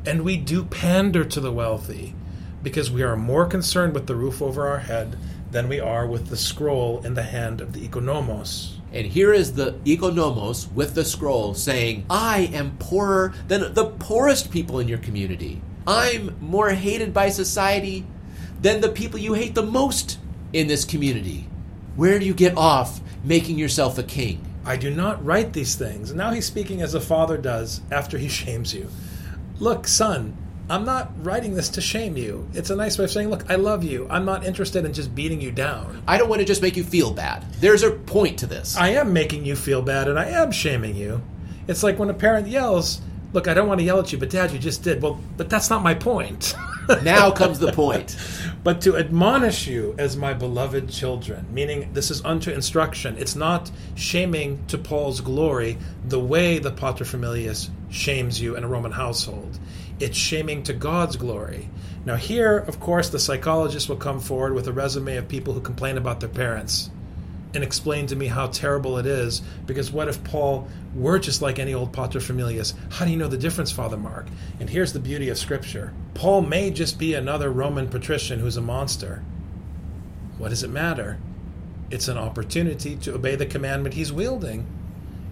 And 0.07 0.23
we 0.23 0.37
do 0.37 0.63
pander 0.63 1.25
to 1.25 1.39
the 1.39 1.51
wealthy 1.51 2.13
because 2.61 2.91
we 2.91 3.03
are 3.03 3.15
more 3.15 3.45
concerned 3.45 3.93
with 3.93 4.07
the 4.07 4.15
roof 4.15 4.41
over 4.41 4.67
our 4.67 4.79
head 4.79 5.17
than 5.51 5.67
we 5.67 5.79
are 5.79 6.05
with 6.05 6.27
the 6.27 6.37
scroll 6.37 7.03
in 7.05 7.13
the 7.13 7.23
hand 7.23 7.61
of 7.61 7.73
the 7.73 7.87
oikonomos. 7.87 8.77
And 8.91 9.07
here 9.07 9.33
is 9.33 9.53
the 9.53 9.73
oikonomos 9.85 10.71
with 10.71 10.95
the 10.95 11.05
scroll 11.05 11.53
saying, 11.53 12.05
I 12.09 12.49
am 12.53 12.77
poorer 12.77 13.33
than 13.47 13.73
the 13.73 13.85
poorest 13.85 14.51
people 14.51 14.79
in 14.79 14.87
your 14.87 14.97
community. 14.99 15.61
I'm 15.87 16.35
more 16.39 16.71
hated 16.71 17.13
by 17.13 17.29
society 17.29 18.05
than 18.61 18.81
the 18.81 18.89
people 18.89 19.19
you 19.19 19.33
hate 19.33 19.55
the 19.55 19.63
most 19.63 20.17
in 20.53 20.67
this 20.67 20.85
community. 20.85 21.47
Where 21.95 22.19
do 22.19 22.25
you 22.25 22.33
get 22.33 22.57
off 22.57 22.99
making 23.23 23.57
yourself 23.59 23.97
a 23.97 24.03
king? 24.03 24.43
I 24.65 24.77
do 24.77 24.89
not 24.89 25.23
write 25.23 25.53
these 25.53 25.75
things. 25.75 26.13
Now 26.13 26.31
he's 26.31 26.45
speaking 26.45 26.81
as 26.81 26.95
a 26.95 27.01
father 27.01 27.37
does 27.37 27.81
after 27.91 28.17
he 28.17 28.27
shames 28.29 28.73
you. 28.73 28.89
Look, 29.59 29.87
son, 29.87 30.35
I'm 30.69 30.85
not 30.85 31.11
writing 31.23 31.53
this 31.53 31.69
to 31.69 31.81
shame 31.81 32.17
you. 32.17 32.47
It's 32.53 32.69
a 32.69 32.75
nice 32.75 32.97
way 32.97 33.05
of 33.05 33.11
saying, 33.11 33.29
look, 33.29 33.49
I 33.49 33.55
love 33.55 33.83
you. 33.83 34.07
I'm 34.09 34.25
not 34.25 34.45
interested 34.45 34.85
in 34.85 34.93
just 34.93 35.15
beating 35.15 35.39
you 35.39 35.51
down. 35.51 36.01
I 36.07 36.17
don't 36.17 36.29
want 36.29 36.39
to 36.39 36.45
just 36.45 36.61
make 36.61 36.75
you 36.75 36.83
feel 36.83 37.13
bad. 37.13 37.45
There's 37.59 37.83
a 37.83 37.91
point 37.91 38.39
to 38.39 38.47
this. 38.47 38.75
I 38.75 38.89
am 38.89 39.13
making 39.13 39.45
you 39.45 39.55
feel 39.55 39.81
bad 39.81 40.07
and 40.07 40.19
I 40.19 40.29
am 40.29 40.51
shaming 40.51 40.95
you. 40.95 41.21
It's 41.67 41.83
like 41.83 41.99
when 41.99 42.09
a 42.09 42.13
parent 42.13 42.47
yells, 42.47 43.01
Look, 43.35 43.49
I 43.49 43.53
don't 43.53 43.67
want 43.67 43.81
to 43.81 43.83
yell 43.83 43.99
at 43.99 44.13
you, 44.13 44.17
but 44.17 44.29
dad, 44.29 44.53
you 44.53 44.59
just 44.59 44.81
did. 44.81 45.01
Well, 45.01 45.19
but 45.35 45.49
that's 45.49 45.69
not 45.69 45.83
my 45.83 45.93
point. 45.93 46.55
now 47.03 47.31
comes 47.31 47.59
the 47.59 47.71
point. 47.71 48.15
but 48.63 48.81
to 48.81 48.97
admonish 48.97 49.67
you 49.67 49.95
as 49.97 50.17
my 50.17 50.33
beloved 50.33 50.89
children, 50.89 51.45
meaning 51.51 51.93
this 51.93 52.11
is 52.11 52.23
unto 52.25 52.51
instruction. 52.51 53.15
It's 53.17 53.35
not 53.35 53.71
shaming 53.95 54.65
to 54.67 54.77
Paul's 54.77 55.21
glory 55.21 55.77
the 56.03 56.19
way 56.19 56.59
the 56.59 56.71
paterfamilias 56.71 57.69
shames 57.89 58.41
you 58.41 58.55
in 58.55 58.63
a 58.63 58.67
Roman 58.67 58.91
household. 58.91 59.59
it's 59.99 60.17
shaming 60.17 60.63
to 60.63 60.73
God's 60.73 61.15
glory. 61.15 61.69
Now, 62.05 62.17
here, 62.17 62.57
of 62.57 62.79
course, 62.79 63.09
the 63.09 63.19
psychologist 63.19 63.87
will 63.87 63.95
come 63.95 64.19
forward 64.19 64.53
with 64.53 64.67
a 64.67 64.73
resume 64.73 65.15
of 65.15 65.27
people 65.27 65.53
who 65.53 65.61
complain 65.61 65.97
about 65.97 66.19
their 66.19 66.29
parents 66.29 66.89
and 67.55 67.63
explain 67.63 68.05
to 68.07 68.15
me 68.15 68.27
how 68.27 68.47
terrible 68.47 68.97
it 68.97 69.05
is. 69.05 69.41
Because 69.65 69.91
what 69.91 70.07
if 70.07 70.23
Paul 70.23 70.67
were 70.93 71.17
just 71.17 71.41
like 71.41 71.57
any 71.57 71.73
old 71.73 71.91
paterfamilias? 71.93 72.73
How 72.91 73.05
do 73.05 73.11
you 73.11 73.17
know 73.17 73.27
the 73.27 73.37
difference, 73.37 73.71
Father 73.71 73.97
Mark? 73.97 74.27
And 74.59 74.69
here's 74.69 74.93
the 74.93 74.99
beauty 74.99 75.29
of 75.29 75.37
Scripture 75.37 75.93
Paul 76.13 76.41
may 76.41 76.69
just 76.69 76.99
be 76.99 77.13
another 77.13 77.49
Roman 77.49 77.87
patrician 77.87 78.39
who's 78.39 78.57
a 78.57 78.61
monster. 78.61 79.23
What 80.37 80.49
does 80.49 80.63
it 80.63 80.69
matter? 80.69 81.17
It's 81.89 82.07
an 82.07 82.17
opportunity 82.17 82.95
to 82.97 83.15
obey 83.15 83.35
the 83.35 83.45
commandment 83.45 83.95
he's 83.95 84.11
wielding. 84.11 84.67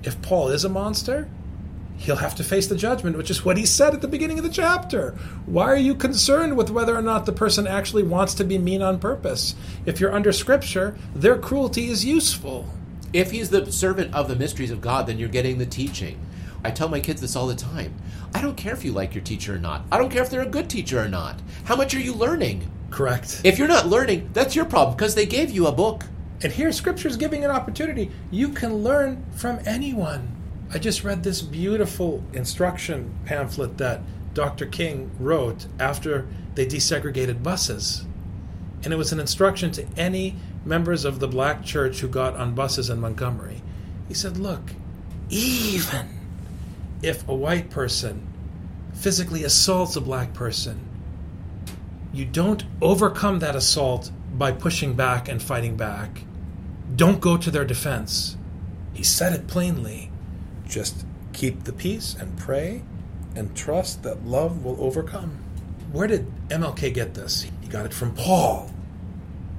If 0.03 0.21
Paul 0.21 0.49
is 0.49 0.63
a 0.63 0.69
monster, 0.69 1.27
he'll 2.03 2.17
have 2.17 2.35
to 2.35 2.43
face 2.43 2.67
the 2.67 2.75
judgment, 2.75 3.17
which 3.17 3.29
is 3.29 3.45
what 3.45 3.57
he 3.57 3.65
said 3.65 3.93
at 3.93 4.01
the 4.01 4.07
beginning 4.07 4.37
of 4.37 4.43
the 4.43 4.49
chapter. 4.49 5.11
Why 5.45 5.65
are 5.65 5.77
you 5.77 5.95
concerned 5.95 6.57
with 6.57 6.69
whether 6.69 6.95
or 6.95 7.01
not 7.01 7.25
the 7.25 7.31
person 7.31 7.65
actually 7.65 8.03
wants 8.03 8.33
to 8.35 8.43
be 8.43 8.57
mean 8.57 8.81
on 8.81 8.99
purpose? 8.99 9.55
If 9.85 9.99
you're 9.99 10.13
under 10.13 10.33
Scripture, 10.33 10.97
their 11.15 11.37
cruelty 11.37 11.89
is 11.89 12.03
useful. 12.03 12.67
If 13.13 13.31
he's 13.31 13.49
the 13.49 13.71
servant 13.71 14.13
of 14.13 14.27
the 14.27 14.35
mysteries 14.35 14.71
of 14.71 14.81
God, 14.81 15.07
then 15.07 15.17
you're 15.17 15.29
getting 15.29 15.57
the 15.57 15.65
teaching. 15.65 16.19
I 16.65 16.71
tell 16.71 16.89
my 16.89 16.99
kids 16.99 17.21
this 17.21 17.35
all 17.35 17.47
the 17.47 17.55
time. 17.55 17.93
I 18.33 18.41
don't 18.41 18.57
care 18.57 18.73
if 18.73 18.83
you 18.83 18.91
like 18.91 19.15
your 19.15 19.23
teacher 19.23 19.55
or 19.55 19.59
not. 19.59 19.85
I 19.91 19.97
don't 19.97 20.09
care 20.09 20.23
if 20.23 20.29
they're 20.29 20.41
a 20.41 20.45
good 20.45 20.69
teacher 20.69 20.99
or 20.99 21.07
not. 21.07 21.39
How 21.63 21.75
much 21.75 21.93
are 21.93 21.99
you 21.99 22.13
learning? 22.13 22.69
Correct. 22.89 23.41
If 23.43 23.57
you're 23.57 23.67
not 23.67 23.87
learning, 23.87 24.29
that's 24.33 24.55
your 24.55 24.65
problem 24.65 24.97
because 24.97 25.15
they 25.15 25.25
gave 25.25 25.51
you 25.51 25.67
a 25.67 25.71
book. 25.71 26.05
And 26.41 26.51
here, 26.51 26.71
Scripture 26.73 27.07
is 27.07 27.15
giving 27.15 27.45
an 27.45 27.51
opportunity. 27.51 28.11
You 28.29 28.49
can 28.49 28.75
learn 28.77 29.23
from 29.35 29.59
anyone. 29.65 30.42
I 30.73 30.79
just 30.79 31.03
read 31.03 31.21
this 31.21 31.43
beautiful 31.43 32.23
instruction 32.33 33.13
pamphlet 33.25 33.77
that 33.77 34.01
Dr. 34.33 34.65
King 34.65 35.11
wrote 35.19 35.67
after 35.79 36.25
they 36.55 36.65
desegregated 36.65 37.43
buses. 37.43 38.07
And 38.83 38.91
it 38.91 38.95
was 38.95 39.11
an 39.11 39.19
instruction 39.19 39.71
to 39.73 39.85
any 39.95 40.35
members 40.65 41.05
of 41.05 41.19
the 41.19 41.27
black 41.27 41.63
church 41.63 41.99
who 41.99 42.07
got 42.07 42.35
on 42.37 42.55
buses 42.55 42.89
in 42.89 42.99
Montgomery. 42.99 43.61
He 44.07 44.15
said, 44.15 44.37
Look, 44.37 44.71
even 45.29 46.09
if 47.03 47.27
a 47.29 47.35
white 47.35 47.69
person 47.69 48.25
physically 48.95 49.43
assaults 49.43 49.95
a 49.95 50.01
black 50.01 50.33
person, 50.33 50.79
you 52.11 52.25
don't 52.25 52.63
overcome 52.81 53.37
that 53.39 53.55
assault 53.55 54.09
by 54.33 54.51
pushing 54.51 54.95
back 54.95 55.29
and 55.29 55.39
fighting 55.39 55.77
back. 55.77 56.23
Don't 56.95 57.21
go 57.21 57.37
to 57.37 57.51
their 57.51 57.63
defense. 57.63 58.37
He 58.93 59.03
said 59.03 59.33
it 59.33 59.45
plainly. 59.45 60.09
Just 60.67 61.05
keep 61.33 61.63
the 61.63 61.73
peace 61.73 62.15
and 62.19 62.37
pray 62.37 62.83
and 63.35 63.55
trust 63.55 64.03
that 64.03 64.25
love 64.25 64.63
will 64.63 64.77
overcome. 64.79 65.39
Where 65.91 66.07
did 66.07 66.31
MLK 66.49 66.93
get 66.93 67.13
this? 67.13 67.43
He 67.61 67.67
got 67.67 67.85
it 67.85 67.93
from 67.93 68.13
Paul. 68.15 68.71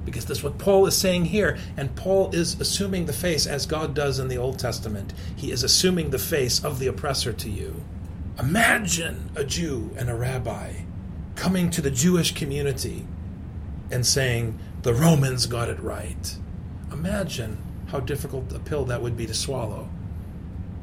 Because 0.05 0.25
that's 0.25 0.43
what 0.43 0.57
Paul 0.57 0.85
is 0.85 0.95
saying 0.95 1.25
here. 1.25 1.57
And 1.77 1.95
Paul 1.95 2.29
is 2.33 2.59
assuming 2.59 3.05
the 3.05 3.13
face, 3.13 3.47
as 3.47 3.65
God 3.65 3.95
does 3.95 4.19
in 4.19 4.27
the 4.27 4.37
Old 4.37 4.59
Testament. 4.59 5.13
He 5.35 5.51
is 5.51 5.63
assuming 5.63 6.09
the 6.09 6.19
face 6.19 6.63
of 6.63 6.79
the 6.79 6.87
oppressor 6.87 7.33
to 7.33 7.49
you. 7.49 7.83
Imagine 8.37 9.31
a 9.35 9.43
Jew 9.43 9.91
and 9.97 10.09
a 10.09 10.15
rabbi 10.15 10.81
coming 11.35 11.69
to 11.71 11.81
the 11.81 11.91
Jewish 11.91 12.33
community 12.33 13.07
and 13.91 14.05
saying, 14.05 14.59
the 14.83 14.93
Romans 14.93 15.47
got 15.47 15.69
it 15.69 15.79
right. 15.79 16.37
Imagine 16.91 17.57
how 17.87 17.99
difficult 17.99 18.53
a 18.53 18.59
pill 18.59 18.85
that 18.85 19.01
would 19.01 19.17
be 19.17 19.25
to 19.25 19.33
swallow. 19.33 19.89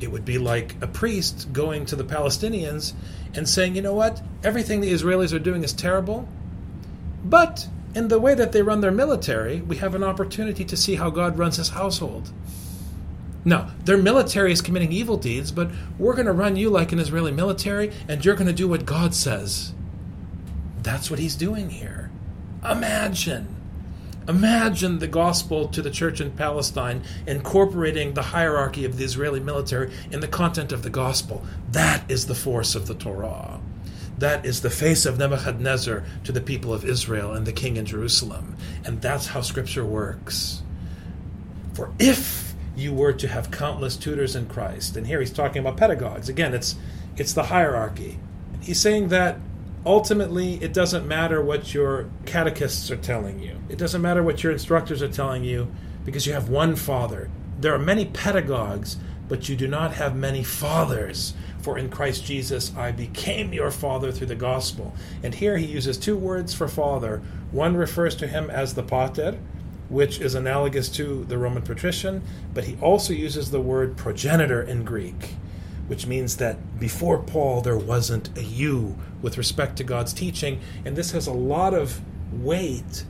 It 0.03 0.11
would 0.11 0.25
be 0.25 0.39
like 0.39 0.77
a 0.83 0.87
priest 0.87 1.53
going 1.53 1.87
to 1.87 1.97
the 1.97 2.05
Palestinians 2.05 2.93
and 3.35 3.49
saying, 3.49 3.77
you 3.77 3.83
know 3.83 3.95
what, 3.95 4.23
everything 4.43 4.81
the 4.81 4.93
Israelis 4.93 5.33
are 5.33 5.39
doing 5.39 5.63
is 5.63 5.73
terrible, 5.73 6.29
but 7.25 7.69
in 7.95 8.09
the 8.09 8.19
way 8.19 8.35
that 8.35 8.53
they 8.53 8.63
run 8.63 8.81
their 8.81 8.91
military, 8.91 9.61
we 9.61 9.77
have 9.77 9.95
an 9.95 10.03
opportunity 10.03 10.65
to 10.65 10.77
see 10.77 10.97
how 10.97 11.11
God 11.11 11.39
runs 11.39 11.57
his 11.57 11.71
household. 11.71 12.31
No, 13.45 13.69
their 13.85 13.99
military 13.99 14.53
is 14.53 14.61
committing 14.61 14.93
evil 14.93 15.17
deeds, 15.17 15.51
but 15.51 15.71
we're 15.99 16.15
going 16.15 16.27
to 16.27 16.33
run 16.33 16.57
you 16.57 16.71
like 16.71 16.93
an 16.93 16.99
Israeli 16.99 17.33
military, 17.33 17.93
and 18.09 18.25
you're 18.25 18.37
going 18.37 18.47
to 18.47 18.53
do 18.53 18.69
what 18.69 18.87
God 18.87 19.15
says. 19.15 19.75
That's 20.83 21.11
what 21.11 21.19
he's 21.19 21.35
doing 21.35 21.71
here. 21.71 22.11
Imagine 22.69 23.52
Imagine 24.29 24.99
the 24.99 25.09
gospel 25.09 25.69
to 25.69 25.83
the 25.83 25.91
church 25.91 26.21
in 26.21 26.31
Palestine 26.31 27.03
incorporating 27.27 28.15
the 28.15 28.23
hierarchy 28.23 28.85
of 28.85 28.97
the 28.97 29.05
Israeli 29.05 29.41
military 29.41 29.93
in 30.11 30.21
the 30.21 30.29
content 30.29 30.73
of 30.73 30.83
the 30.83 30.91
gospel. 30.91 31.45
That 31.71 32.09
is 32.11 32.27
the 32.27 32.35
force 32.35 32.75
of 32.75 32.87
the 32.87 32.95
Torah. 32.95 33.61
That 34.19 34.47
is 34.47 34.63
the 34.63 34.71
face 34.71 35.05
of 35.05 35.19
Nebuchadnezzar 35.19 36.05
to 36.25 36.33
the 36.33 36.41
people 36.41 36.73
of 36.73 36.85
Israel 36.85 37.33
and 37.33 37.45
the 37.45 37.53
king 37.53 37.77
in 37.77 37.87
Jerusalem. 37.87 38.57
And 38.85 39.03
that's 39.03 39.27
how 39.27 39.41
scripture 39.41 39.85
works. 39.85 40.63
For 41.75 41.93
if 41.99 42.55
you 42.77 42.93
were 42.93 43.13
to 43.15 43.27
have 43.27 43.51
countless 43.51 43.97
tutors 43.97 44.37
in 44.37 44.47
Christ, 44.47 44.97
and 44.97 45.07
here 45.07 45.19
he's 45.19 45.33
talking 45.33 45.59
about 45.59 45.77
pedagogues, 45.77 46.29
again, 46.29 46.55
it's, 46.55 46.77
it's 47.17 47.33
the 47.33 47.45
hierarchy. 47.45 48.21
He's 48.61 48.81
saying 48.81 49.09
that 49.09 49.39
ultimately 49.85 50.55
it 50.63 50.73
doesn't 50.73 51.07
matter 51.07 51.43
what 51.43 51.75
your 51.75 52.09
catechists 52.27 52.91
are 52.91 52.97
telling 52.97 53.41
you. 53.41 53.57
It 53.69 53.79
doesn't 53.79 54.03
matter 54.03 54.23
what 54.23 54.43
your 54.43 54.53
instructors 54.53 55.03
are 55.03 55.09
telling 55.09 55.45
you 55.45 55.73
because 56.05 56.27
you 56.27 56.33
have 56.33 56.49
one 56.49 56.77
father. 56.77 57.31
There 57.59 57.75
are 57.75 57.79
many 57.79 58.07
pedagogues, 58.07 58.97
but 59.29 59.49
you 59.49 59.57
do 59.57 59.69
not 59.69 59.95
have 59.95 60.17
many 60.17 60.43
fathers. 60.43 61.35
For 61.61 61.79
in 61.79 61.91
Christ 61.91 62.25
Jesus 62.25 62.75
I 62.77 62.93
became 62.93 63.53
your 63.53 63.71
father 63.71 64.13
through 64.13 64.27
the 64.29 64.35
gospel. 64.35 64.95
And 65.23 65.35
here 65.35 65.57
he 65.57 65.67
uses 65.67 65.97
two 65.97 66.17
words 66.17 66.55
for 66.55 66.69
father. 66.69 67.23
One 67.51 67.77
refers 67.77 68.17
to 68.17 68.27
him 68.27 68.51
as 68.51 68.75
the 68.75 68.83
pater, 68.83 69.39
which 69.89 70.21
is 70.21 70.35
analogous 70.35 70.89
to 70.91 71.25
the 71.25 71.39
Roman 71.39 71.63
patrician, 71.63 72.23
but 72.55 72.65
he 72.65 72.77
also 72.81 73.13
uses 73.13 73.51
the 73.51 73.61
word 73.61 73.97
progenitor 73.97 74.63
in 74.63 74.85
Greek 74.85 75.35
which 75.89 76.07
means 76.07 76.37
that 76.37 76.79
before 76.79 77.19
Paul 77.19 77.61
there 77.61 77.77
wasn't 77.77 78.37
a 78.39 78.43
you 78.43 78.97
with 79.21 79.39
respect 79.39 79.77
to 79.77 79.85
God's 79.85 80.13
teaching. 80.13 80.61
And 80.85 80.97
this 80.97 81.13
has 81.13 81.27
a 81.27 81.33
lot 81.33 81.75
of 81.75 82.01
weight 82.33 83.05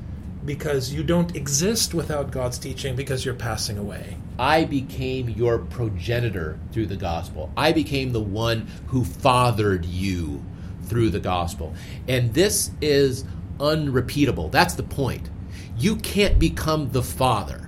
because 0.44 0.92
you 0.92 1.02
don't 1.02 1.36
exist 1.36 1.94
without 1.94 2.30
God's 2.30 2.58
teaching 2.58 2.96
because 2.96 3.24
you're 3.24 3.34
passing 3.34 3.78
away. 3.78 4.16
I 4.38 4.64
became 4.64 5.28
your 5.28 5.58
progenitor 5.58 6.58
through 6.72 6.86
the 6.86 6.96
gospel. 6.96 7.52
I 7.56 7.72
became 7.72 8.12
the 8.12 8.20
one 8.20 8.66
who 8.88 9.04
fathered 9.04 9.84
you 9.84 10.42
through 10.84 11.10
the 11.10 11.20
gospel. 11.20 11.74
And 12.08 12.34
this 12.34 12.70
is 12.80 13.24
unrepeatable. 13.60 14.48
That's 14.48 14.74
the 14.74 14.82
point. 14.82 15.30
You 15.78 15.96
can't 15.96 16.38
become 16.38 16.90
the 16.90 17.02
father. 17.02 17.61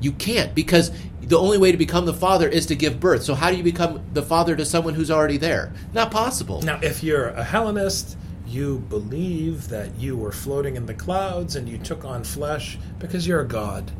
You 0.00 0.12
can't 0.12 0.54
because 0.54 0.90
the 1.20 1.38
only 1.38 1.58
way 1.58 1.72
to 1.72 1.78
become 1.78 2.04
the 2.04 2.14
father 2.14 2.48
is 2.48 2.66
to 2.66 2.74
give 2.74 3.00
birth. 3.00 3.22
So 3.22 3.34
how 3.34 3.50
do 3.50 3.56
you 3.56 3.62
become 3.62 4.04
the 4.12 4.22
father 4.22 4.54
to 4.56 4.64
someone 4.64 4.94
who's 4.94 5.10
already 5.10 5.38
there? 5.38 5.72
Not 5.92 6.10
possible. 6.10 6.62
Now, 6.62 6.78
if 6.82 7.02
you're 7.02 7.28
a 7.28 7.44
Hellenist, 7.44 8.16
you 8.46 8.80
believe 8.90 9.68
that 9.68 9.94
you 9.98 10.16
were 10.16 10.32
floating 10.32 10.76
in 10.76 10.86
the 10.86 10.94
clouds 10.94 11.56
and 11.56 11.68
you 11.68 11.78
took 11.78 12.04
on 12.04 12.24
flesh 12.24 12.78
because 12.98 13.26
you're 13.26 13.40
a 13.40 13.48
god. 13.48 13.90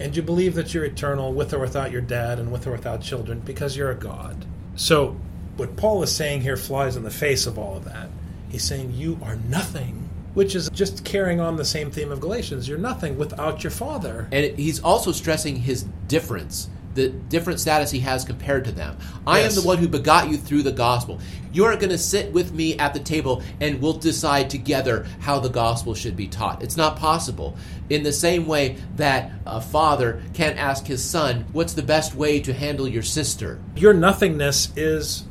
And 0.00 0.16
you 0.16 0.22
believe 0.22 0.54
that 0.56 0.74
you're 0.74 0.84
eternal 0.84 1.32
with 1.32 1.54
or 1.54 1.60
without 1.60 1.92
your 1.92 2.00
dad 2.00 2.40
and 2.40 2.50
with 2.50 2.66
or 2.66 2.72
without 2.72 3.00
children 3.00 3.40
because 3.40 3.76
you're 3.76 3.92
a 3.92 3.96
god. 3.96 4.44
So, 4.74 5.16
what 5.56 5.76
Paul 5.76 6.02
is 6.02 6.14
saying 6.14 6.40
here 6.40 6.56
flies 6.56 6.96
in 6.96 7.04
the 7.04 7.10
face 7.10 7.46
of 7.46 7.58
all 7.58 7.76
of 7.76 7.84
that. 7.84 8.08
He's 8.48 8.64
saying 8.64 8.92
you 8.94 9.20
are 9.22 9.36
nothing 9.36 10.03
which 10.34 10.54
is 10.54 10.68
just 10.70 11.04
carrying 11.04 11.40
on 11.40 11.56
the 11.56 11.64
same 11.64 11.90
theme 11.90 12.12
of 12.12 12.20
Galatians. 12.20 12.68
You're 12.68 12.78
nothing 12.78 13.16
without 13.16 13.64
your 13.64 13.70
Father. 13.70 14.28
And 14.32 14.58
he's 14.58 14.80
also 14.80 15.12
stressing 15.12 15.56
his 15.56 15.84
difference, 16.08 16.68
the 16.94 17.08
different 17.08 17.60
status 17.60 17.90
he 17.90 18.00
has 18.00 18.24
compared 18.24 18.64
to 18.66 18.72
them. 18.72 18.98
I 19.26 19.40
yes. 19.40 19.56
am 19.56 19.62
the 19.62 19.66
one 19.66 19.78
who 19.78 19.88
begot 19.88 20.28
you 20.28 20.36
through 20.36 20.62
the 20.62 20.72
gospel. 20.72 21.20
You're 21.52 21.76
going 21.76 21.90
to 21.90 21.98
sit 21.98 22.32
with 22.32 22.52
me 22.52 22.76
at 22.78 22.94
the 22.94 23.00
table 23.00 23.42
and 23.60 23.80
we'll 23.80 23.92
decide 23.94 24.50
together 24.50 25.06
how 25.20 25.38
the 25.38 25.48
gospel 25.48 25.94
should 25.94 26.16
be 26.16 26.26
taught. 26.26 26.62
It's 26.62 26.76
not 26.76 26.96
possible. 26.96 27.56
In 27.90 28.02
the 28.02 28.12
same 28.12 28.46
way 28.46 28.76
that 28.96 29.30
a 29.46 29.60
father 29.60 30.20
can't 30.34 30.58
ask 30.58 30.86
his 30.86 31.04
son, 31.04 31.44
What's 31.52 31.74
the 31.74 31.82
best 31.82 32.14
way 32.14 32.40
to 32.40 32.52
handle 32.52 32.88
your 32.88 33.02
sister? 33.02 33.60
Your 33.76 33.94
nothingness 33.94 34.72
is 34.76 35.24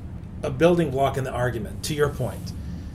a 0.43 0.49
building 0.49 0.91
block 0.91 1.17
in 1.17 1.23
the 1.23 1.31
argument, 1.31 1.83
to 1.83 1.93
your 1.93 2.09
point 2.09 2.53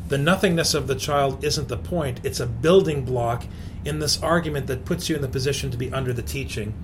the 0.08 0.18
nothingness 0.18 0.74
of 0.74 0.86
the 0.86 0.94
child 0.94 1.44
isn't 1.44 1.68
the 1.68 1.76
point, 1.76 2.20
it's 2.24 2.40
a 2.40 2.46
building 2.46 3.04
block 3.04 3.44
in 3.84 3.98
this 3.98 4.22
argument 4.22 4.66
that 4.66 4.84
puts 4.84 5.08
you 5.08 5.16
in 5.16 5.22
the 5.22 5.28
position 5.28 5.70
to 5.70 5.76
be 5.76 5.92
under 5.92 6.12
the 6.12 6.22
teaching. 6.22 6.74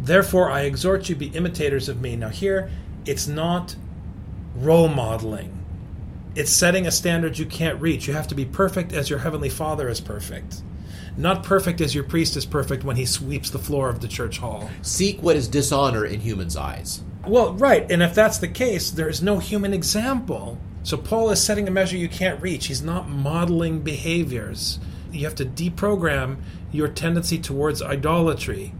Therefore, 0.00 0.50
I 0.50 0.62
exhort 0.62 1.08
you 1.08 1.16
be 1.16 1.28
imitators 1.28 1.88
of 1.88 2.00
me. 2.00 2.14
Now, 2.14 2.28
here, 2.28 2.70
it's 3.06 3.26
not 3.26 3.74
role 4.54 4.88
modeling. 4.88 5.54
It's 6.34 6.52
setting 6.52 6.86
a 6.86 6.90
standard 6.90 7.38
you 7.38 7.46
can't 7.46 7.80
reach. 7.80 8.06
You 8.06 8.12
have 8.12 8.28
to 8.28 8.34
be 8.34 8.44
perfect 8.44 8.92
as 8.92 9.10
your 9.10 9.18
heavenly 9.18 9.48
Father 9.48 9.88
is 9.88 10.00
perfect. 10.00 10.62
Not 11.16 11.42
perfect 11.42 11.80
as 11.80 11.94
your 11.94 12.04
priest 12.04 12.36
is 12.36 12.46
perfect 12.46 12.84
when 12.84 12.96
he 12.96 13.06
sweeps 13.06 13.50
the 13.50 13.58
floor 13.58 13.88
of 13.88 14.00
the 14.00 14.08
church 14.08 14.38
hall. 14.38 14.70
Seek 14.82 15.20
what 15.20 15.36
is 15.36 15.48
dishonor 15.48 16.04
in 16.04 16.20
humans' 16.20 16.56
eyes. 16.56 17.02
Well, 17.26 17.54
right. 17.54 17.90
And 17.90 18.02
if 18.02 18.14
that's 18.14 18.38
the 18.38 18.46
case, 18.46 18.90
there 18.90 19.08
is 19.08 19.20
no 19.20 19.38
human 19.38 19.74
example 19.74 20.58
So 20.82 20.96
Paul 20.96 21.30
is 21.30 21.42
setting 21.42 21.68
a 21.68 21.70
measure 21.70 21.96
you 21.96 22.08
can't 22.08 22.40
reach. 22.40 22.66
He's 22.66 22.82
not 22.82 23.08
modeling 23.08 23.80
behaviors. 23.80 24.78
You 25.12 25.24
have 25.24 25.34
to 25.36 25.44
deprogram 25.44 26.38
your 26.72 26.88
tendency 26.88 27.38
towards 27.38 27.82
idolatry. 27.82 28.72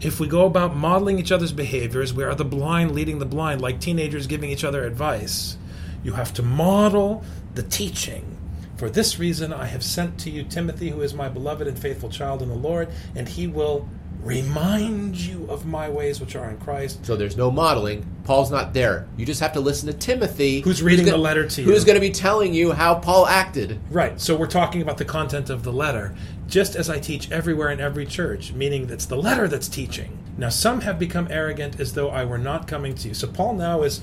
If 0.00 0.20
we 0.20 0.28
go 0.28 0.46
about 0.46 0.76
modeling 0.76 1.18
each 1.18 1.32
other's 1.32 1.52
behaviors, 1.52 2.14
we 2.14 2.24
are 2.24 2.34
the 2.34 2.44
blind 2.44 2.92
leading 2.92 3.18
the 3.18 3.26
blind, 3.26 3.60
like 3.60 3.80
teenagers 3.80 4.26
giving 4.26 4.50
each 4.50 4.64
other 4.64 4.84
advice. 4.84 5.58
You 6.04 6.12
have 6.12 6.32
to 6.34 6.42
model 6.42 7.24
the 7.54 7.62
teaching. 7.62 8.36
For 8.76 8.88
this 8.88 9.18
reason, 9.18 9.52
I 9.52 9.66
have 9.66 9.82
sent 9.82 10.18
to 10.20 10.30
you 10.30 10.44
Timothy, 10.44 10.90
who 10.90 11.00
is 11.00 11.12
my 11.12 11.28
beloved 11.28 11.66
and 11.66 11.76
faithful 11.76 12.10
child 12.10 12.42
in 12.42 12.48
the 12.48 12.54
Lord, 12.54 12.88
and 13.16 13.28
he 13.28 13.48
will 13.48 13.88
remind 14.22 15.16
you 15.16 15.46
of 15.48 15.64
my 15.66 15.88
ways 15.88 16.20
which 16.20 16.34
are 16.36 16.50
in 16.50 16.58
Christ. 16.58 17.04
So 17.06 17.16
there's 17.16 17.36
no 17.36 17.50
modeling. 17.50 18.04
Paul's 18.24 18.50
not 18.50 18.74
there. 18.74 19.06
You 19.16 19.24
just 19.24 19.40
have 19.40 19.52
to 19.52 19.60
listen 19.60 19.86
to 19.86 19.92
Timothy, 19.94 20.60
Who's 20.60 20.82
reading 20.82 21.06
gonna- 21.06 21.16
the 21.16 21.22
letter 21.22 21.46
to 21.48 21.62
you. 21.62 21.68
Who's 21.68 21.84
going 21.84 21.94
to 21.94 22.00
be 22.00 22.10
telling 22.10 22.52
you 22.52 22.72
how 22.72 22.96
Paul 22.96 23.26
acted. 23.26 23.78
Right. 23.90 24.20
So 24.20 24.36
we're 24.36 24.46
talking 24.46 24.82
about 24.82 24.98
the 24.98 25.04
content 25.04 25.50
of 25.50 25.62
the 25.62 25.72
letter, 25.72 26.14
just 26.46 26.76
as 26.76 26.90
I 26.90 26.98
teach 26.98 27.30
everywhere 27.30 27.70
in 27.70 27.80
every 27.80 28.06
church, 28.06 28.52
meaning 28.52 28.86
that's 28.86 29.06
the 29.06 29.16
letter 29.16 29.48
that's 29.48 29.68
teaching. 29.68 30.18
Now, 30.36 30.50
some 30.50 30.82
have 30.82 30.98
become 30.98 31.26
arrogant 31.30 31.80
as 31.80 31.94
though 31.94 32.10
I 32.10 32.24
were 32.24 32.38
not 32.38 32.66
coming 32.68 32.94
to 32.96 33.08
you. 33.08 33.14
So 33.14 33.26
Paul 33.28 33.54
now 33.54 33.82
is 33.82 34.00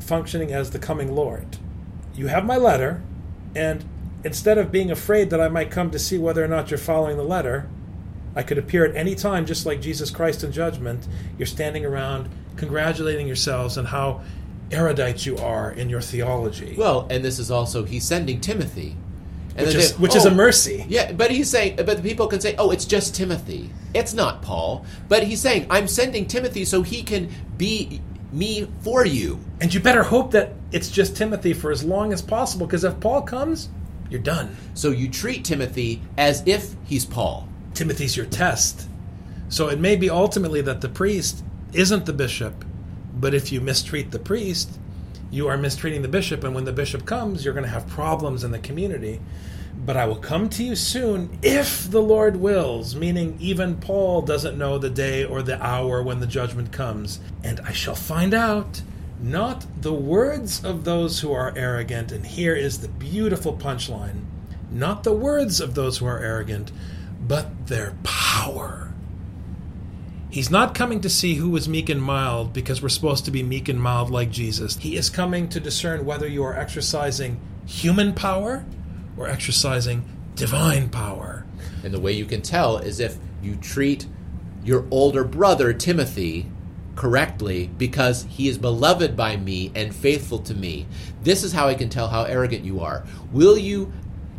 functioning 0.00 0.52
as 0.52 0.70
the 0.70 0.78
coming 0.78 1.14
Lord. 1.14 1.56
You 2.14 2.26
have 2.26 2.44
my 2.44 2.56
letter, 2.56 3.02
and 3.54 3.84
instead 4.24 4.58
of 4.58 4.70
being 4.70 4.90
afraid 4.90 5.30
that 5.30 5.40
I 5.40 5.48
might 5.48 5.70
come 5.70 5.90
to 5.90 5.98
see 5.98 6.18
whether 6.18 6.44
or 6.44 6.48
not 6.48 6.70
you're 6.70 6.78
following 6.78 7.16
the 7.16 7.24
letter, 7.24 7.68
I 8.34 8.42
could 8.42 8.58
appear 8.58 8.84
at 8.84 8.96
any 8.96 9.14
time 9.14 9.46
just 9.46 9.66
like 9.66 9.80
Jesus 9.80 10.10
Christ 10.10 10.44
in 10.44 10.52
judgment. 10.52 11.06
You're 11.38 11.46
standing 11.46 11.84
around 11.84 12.28
congratulating 12.56 13.26
yourselves 13.26 13.78
on 13.78 13.84
how 13.84 14.22
erudite 14.70 15.26
you 15.26 15.36
are 15.38 15.70
in 15.72 15.88
your 15.88 16.00
theology. 16.00 16.74
Well, 16.78 17.06
and 17.10 17.24
this 17.24 17.38
is 17.38 17.50
also 17.50 17.84
he's 17.84 18.04
sending 18.04 18.40
Timothy. 18.40 18.96
And 19.54 19.66
which 19.66 19.76
is, 19.76 19.92
they- 19.92 19.98
which 20.02 20.16
is 20.16 20.24
a 20.24 20.30
oh, 20.30 20.34
mercy. 20.34 20.86
Yeah, 20.88 21.12
but 21.12 21.30
he's 21.30 21.50
saying, 21.50 21.76
but 21.76 21.96
the 21.96 22.02
people 22.02 22.26
can 22.26 22.40
say, 22.40 22.54
"Oh, 22.58 22.70
it's 22.70 22.86
just 22.86 23.14
Timothy. 23.14 23.70
It's 23.92 24.14
not 24.14 24.40
Paul." 24.40 24.86
But 25.08 25.24
he's 25.24 25.42
saying, 25.42 25.66
"I'm 25.68 25.86
sending 25.88 26.26
Timothy 26.26 26.64
so 26.64 26.82
he 26.82 27.02
can 27.02 27.28
be 27.58 28.00
me 28.32 28.66
for 28.80 29.04
you." 29.04 29.40
And 29.60 29.72
you 29.72 29.80
better 29.80 30.02
hope 30.02 30.30
that 30.30 30.54
it's 30.72 30.90
just 30.90 31.16
Timothy 31.16 31.52
for 31.52 31.70
as 31.70 31.84
long 31.84 32.14
as 32.14 32.22
possible, 32.22 32.66
because 32.66 32.82
if 32.82 32.98
Paul 32.98 33.22
comes, 33.22 33.68
you're 34.08 34.22
done. 34.22 34.56
So 34.72 34.90
you 34.90 35.10
treat 35.10 35.44
Timothy 35.44 36.00
as 36.16 36.42
if 36.46 36.74
he's 36.84 37.04
Paul. 37.04 37.46
Timothy's 37.82 38.16
your 38.16 38.26
test. 38.26 38.86
So 39.48 39.66
it 39.66 39.80
may 39.80 39.96
be 39.96 40.08
ultimately 40.08 40.60
that 40.60 40.82
the 40.82 40.88
priest 40.88 41.42
isn't 41.72 42.06
the 42.06 42.12
bishop, 42.12 42.64
but 43.12 43.34
if 43.34 43.50
you 43.50 43.60
mistreat 43.60 44.12
the 44.12 44.20
priest, 44.20 44.78
you 45.32 45.48
are 45.48 45.56
mistreating 45.56 46.02
the 46.02 46.06
bishop, 46.06 46.44
and 46.44 46.54
when 46.54 46.64
the 46.64 46.72
bishop 46.72 47.04
comes, 47.06 47.44
you're 47.44 47.52
going 47.52 47.66
to 47.66 47.72
have 47.72 47.88
problems 47.88 48.44
in 48.44 48.52
the 48.52 48.60
community. 48.60 49.20
But 49.84 49.96
I 49.96 50.06
will 50.06 50.14
come 50.14 50.48
to 50.50 50.62
you 50.62 50.76
soon 50.76 51.36
if 51.42 51.90
the 51.90 52.00
Lord 52.00 52.36
wills, 52.36 52.94
meaning 52.94 53.36
even 53.40 53.74
Paul 53.78 54.22
doesn't 54.22 54.56
know 54.56 54.78
the 54.78 54.88
day 54.88 55.24
or 55.24 55.42
the 55.42 55.60
hour 55.60 56.04
when 56.04 56.20
the 56.20 56.26
judgment 56.28 56.70
comes. 56.70 57.18
And 57.42 57.58
I 57.62 57.72
shall 57.72 57.96
find 57.96 58.32
out 58.32 58.80
not 59.20 59.66
the 59.82 59.92
words 59.92 60.64
of 60.64 60.84
those 60.84 61.18
who 61.18 61.32
are 61.32 61.52
arrogant, 61.56 62.12
and 62.12 62.24
here 62.24 62.54
is 62.54 62.78
the 62.78 62.86
beautiful 62.86 63.54
punchline 63.54 64.20
not 64.72 65.04
the 65.04 65.12
words 65.12 65.60
of 65.60 65.74
those 65.74 65.98
who 65.98 66.06
are 66.06 66.18
arrogant, 66.18 66.72
but 67.26 67.66
their 67.66 67.94
power. 68.02 68.92
He's 70.30 70.50
not 70.50 70.74
coming 70.74 71.02
to 71.02 71.10
see 71.10 71.34
who 71.34 71.54
is 71.56 71.68
meek 71.68 71.90
and 71.90 72.02
mild 72.02 72.54
because 72.54 72.82
we're 72.82 72.88
supposed 72.88 73.26
to 73.26 73.30
be 73.30 73.42
meek 73.42 73.68
and 73.68 73.80
mild 73.80 74.10
like 74.10 74.30
Jesus. 74.30 74.76
He 74.76 74.96
is 74.96 75.10
coming 75.10 75.48
to 75.50 75.60
discern 75.60 76.06
whether 76.06 76.26
you 76.26 76.42
are 76.42 76.58
exercising 76.58 77.38
human 77.66 78.14
power 78.14 78.64
or 79.16 79.28
exercising 79.28 80.04
divine 80.34 80.88
power. 80.88 81.44
And 81.84 81.92
the 81.92 82.00
way 82.00 82.12
you 82.12 82.24
can 82.24 82.40
tell 82.40 82.78
is 82.78 82.98
if 82.98 83.18
you 83.42 83.56
treat 83.56 84.06
your 84.64 84.86
older 84.90 85.22
brother, 85.22 85.74
Timothy, 85.74 86.46
correctly 86.94 87.70
because 87.78 88.26
he 88.28 88.48
is 88.48 88.58
beloved 88.58 89.16
by 89.16 89.36
me 89.36 89.72
and 89.74 89.94
faithful 89.94 90.38
to 90.38 90.54
me. 90.54 90.86
This 91.22 91.42
is 91.42 91.52
how 91.52 91.68
I 91.68 91.74
can 91.74 91.88
tell 91.88 92.08
how 92.08 92.24
arrogant 92.24 92.64
you 92.64 92.80
are. 92.80 93.04
Will 93.32 93.56
you 93.56 93.92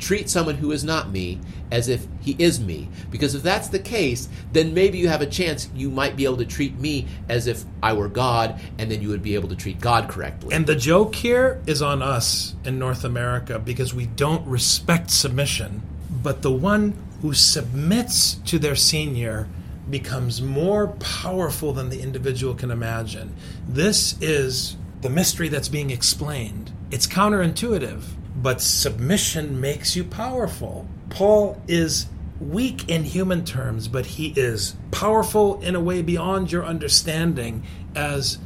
treat 0.04 0.30
someone 0.30 0.56
who 0.56 0.72
is 0.72 0.84
not 0.84 1.10
me 1.10 1.40
as 1.72 1.88
if 1.88 2.06
he 2.22 2.36
is 2.38 2.60
me? 2.60 2.90
Because 3.10 3.34
if 3.34 3.44
that's 3.44 3.70
the 3.70 3.80
case, 3.80 4.30
then 4.52 4.74
maybe 4.74 4.98
you 4.98 5.08
have 5.08 5.22
a 5.22 5.26
chance 5.26 5.70
you 5.74 5.90
might 5.90 6.16
be 6.16 6.26
able 6.26 6.38
to 6.38 6.46
treat 6.46 6.78
me 6.78 7.08
as 7.30 7.48
if 7.48 7.64
I 7.82 7.94
were 7.94 8.10
God, 8.10 8.60
and 8.78 8.92
then 8.92 9.02
you 9.02 9.10
would 9.10 9.24
be 9.24 9.36
able 9.36 9.50
to 9.50 9.56
treat 9.56 9.80
God 9.80 10.10
correctly. 10.10 10.54
And 10.54 10.68
the 10.68 10.76
joke 10.76 11.16
here 11.16 11.62
is 11.66 11.82
on 11.82 12.02
us 12.02 12.56
in 12.64 12.78
North 12.78 13.04
America 13.04 13.58
because 13.60 13.94
we 13.94 14.06
don't 14.06 14.46
respect 14.46 15.10
submission. 15.10 15.82
But 16.22 16.42
the 16.42 16.52
one 16.52 16.94
who 17.22 17.34
submits 17.34 18.36
to 18.46 18.60
their 18.60 18.76
senior 18.76 19.48
becomes 19.90 20.42
more 20.42 20.88
powerful 20.88 21.74
than 21.74 21.90
the 21.90 22.02
individual 22.02 22.54
can 22.54 22.72
imagine. 22.72 23.34
This 23.68 24.16
is 24.22 24.78
the 25.02 25.10
mystery 25.10 25.50
that's 25.50 25.68
being 25.70 25.90
explained. 25.90 26.72
It's 26.92 27.08
counterintuitive, 27.08 28.04
but 28.44 28.60
submission 28.60 29.62
makes 29.62 29.96
you 29.96 30.04
powerful. 30.04 30.86
Paul 31.10 31.62
is 31.66 32.08
weak 32.42 32.90
in 32.90 33.06
human 33.06 33.46
terms, 33.46 33.88
but 33.88 34.06
he 34.06 34.34
is 34.36 34.76
powerful 34.92 35.62
in 35.62 35.76
a 35.76 35.80
way 35.80 36.02
beyond 36.02 36.52
your 36.52 36.66
understanding 36.66 37.64
as 37.96 38.38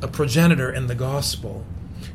a 0.00 0.06
progenitor 0.06 0.70
in 0.70 0.86
the 0.86 0.94
gospel. 0.94 1.66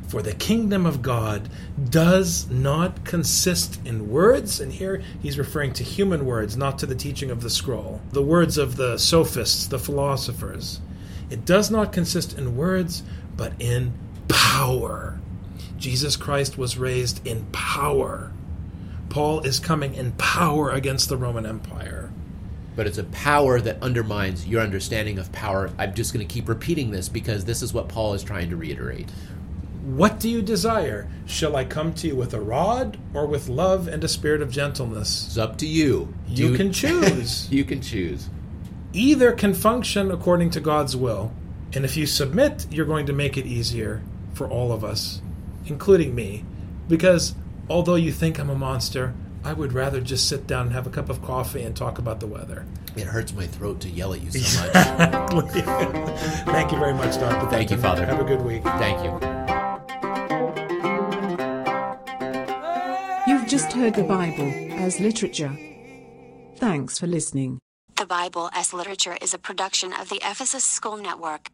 For 0.08 0.22
the 0.22 0.32
kingdom 0.32 0.86
of 0.86 1.02
God 1.02 1.50
does 1.90 2.48
not 2.48 3.04
consist 3.04 3.80
in 3.84 4.08
words, 4.08 4.58
and 4.58 4.72
here 4.72 5.02
he's 5.20 5.38
referring 5.38 5.74
to 5.74 5.84
human 5.84 6.24
words, 6.24 6.56
not 6.56 6.78
to 6.78 6.86
the 6.86 6.94
teaching 6.94 7.30
of 7.30 7.42
the 7.42 7.50
scroll, 7.50 8.00
the 8.12 8.22
words 8.22 8.56
of 8.56 8.76
the 8.76 8.96
sophists, 8.96 9.66
the 9.66 9.78
philosophers. 9.78 10.80
It 11.28 11.44
does 11.44 11.70
not 11.70 11.92
consist 11.92 12.38
in 12.38 12.56
words, 12.56 13.02
but 13.36 13.52
in 13.58 13.92
power. 14.26 15.20
Jesus 15.78 16.16
Christ 16.16 16.56
was 16.58 16.78
raised 16.78 17.26
in 17.26 17.44
power. 17.52 18.32
Paul 19.08 19.40
is 19.40 19.58
coming 19.58 19.94
in 19.94 20.12
power 20.12 20.70
against 20.70 21.08
the 21.08 21.16
Roman 21.16 21.46
Empire. 21.46 22.10
but 22.74 22.86
it's 22.86 22.98
a 22.98 23.04
power 23.04 23.58
that 23.58 23.82
undermines 23.82 24.46
your 24.46 24.60
understanding 24.60 25.18
of 25.18 25.32
power. 25.32 25.70
I'm 25.78 25.94
just 25.94 26.12
going 26.12 26.26
to 26.26 26.30
keep 26.34 26.46
repeating 26.46 26.90
this 26.90 27.08
because 27.08 27.46
this 27.46 27.62
is 27.62 27.72
what 27.72 27.88
Paul 27.88 28.12
is 28.12 28.22
trying 28.22 28.50
to 28.50 28.56
reiterate. 28.56 29.08
What 29.82 30.20
do 30.20 30.28
you 30.28 30.42
desire? 30.42 31.08
Shall 31.24 31.56
I 31.56 31.64
come 31.64 31.94
to 31.94 32.08
you 32.08 32.16
with 32.16 32.34
a 32.34 32.40
rod 32.40 32.98
or 33.14 33.24
with 33.26 33.48
love 33.48 33.88
and 33.88 34.04
a 34.04 34.08
spirit 34.08 34.42
of 34.42 34.50
gentleness? 34.50 35.26
It's 35.28 35.38
up 35.38 35.56
to 35.58 35.66
you. 35.66 36.12
You 36.28 36.48
Do- 36.48 36.56
can 36.58 36.70
choose. 36.72 37.48
you 37.50 37.64
can 37.64 37.80
choose. 37.80 38.28
Either 38.92 39.32
can 39.32 39.54
function 39.54 40.10
according 40.10 40.50
to 40.50 40.60
God's 40.60 40.94
will. 40.96 41.32
And 41.72 41.84
if 41.84 41.96
you 41.96 42.04
submit, 42.04 42.66
you're 42.70 42.84
going 42.84 43.06
to 43.06 43.12
make 43.14 43.38
it 43.38 43.46
easier 43.46 44.02
for 44.34 44.46
all 44.48 44.70
of 44.70 44.84
us, 44.84 45.22
including 45.66 46.14
me. 46.14 46.44
Because 46.88 47.34
although 47.68 47.94
you 47.96 48.12
think 48.12 48.38
I'm 48.38 48.50
a 48.50 48.54
monster, 48.54 49.14
I 49.44 49.52
would 49.52 49.72
rather 49.72 50.00
just 50.00 50.28
sit 50.28 50.46
down 50.46 50.66
and 50.66 50.72
have 50.72 50.86
a 50.86 50.90
cup 50.90 51.08
of 51.08 51.22
coffee 51.22 51.62
and 51.62 51.76
talk 51.76 51.98
about 51.98 52.20
the 52.20 52.26
weather. 52.26 52.66
It 52.96 53.04
hurts 53.06 53.32
my 53.32 53.46
throat 53.46 53.80
to 53.82 53.88
yell 53.88 54.12
at 54.14 54.22
you 54.22 54.30
so 54.30 54.66
much. 55.34 55.52
Thank 55.52 56.72
you 56.72 56.78
very 56.78 56.94
much, 56.94 57.18
Dr. 57.20 57.50
Thank 57.50 57.70
you, 57.70 57.76
Father. 57.76 58.04
Have 58.06 58.20
a 58.20 58.24
good 58.24 58.42
week. 58.42 58.62
Thank 58.64 59.04
you. 59.04 59.12
You've 63.26 63.46
just 63.48 63.72
heard 63.72 63.94
the 63.94 64.04
Bible 64.04 64.52
as 64.80 64.98
literature. 65.00 65.56
Thanks 66.56 66.98
for 66.98 67.06
listening. 67.06 67.58
The 67.96 68.06
Bible 68.06 68.50
as 68.52 68.72
Literature 68.74 69.16
is 69.22 69.32
a 69.32 69.38
production 69.38 69.92
of 69.92 70.10
the 70.10 70.20
Ephesus 70.22 70.64
School 70.64 70.96
Network. 70.98 71.50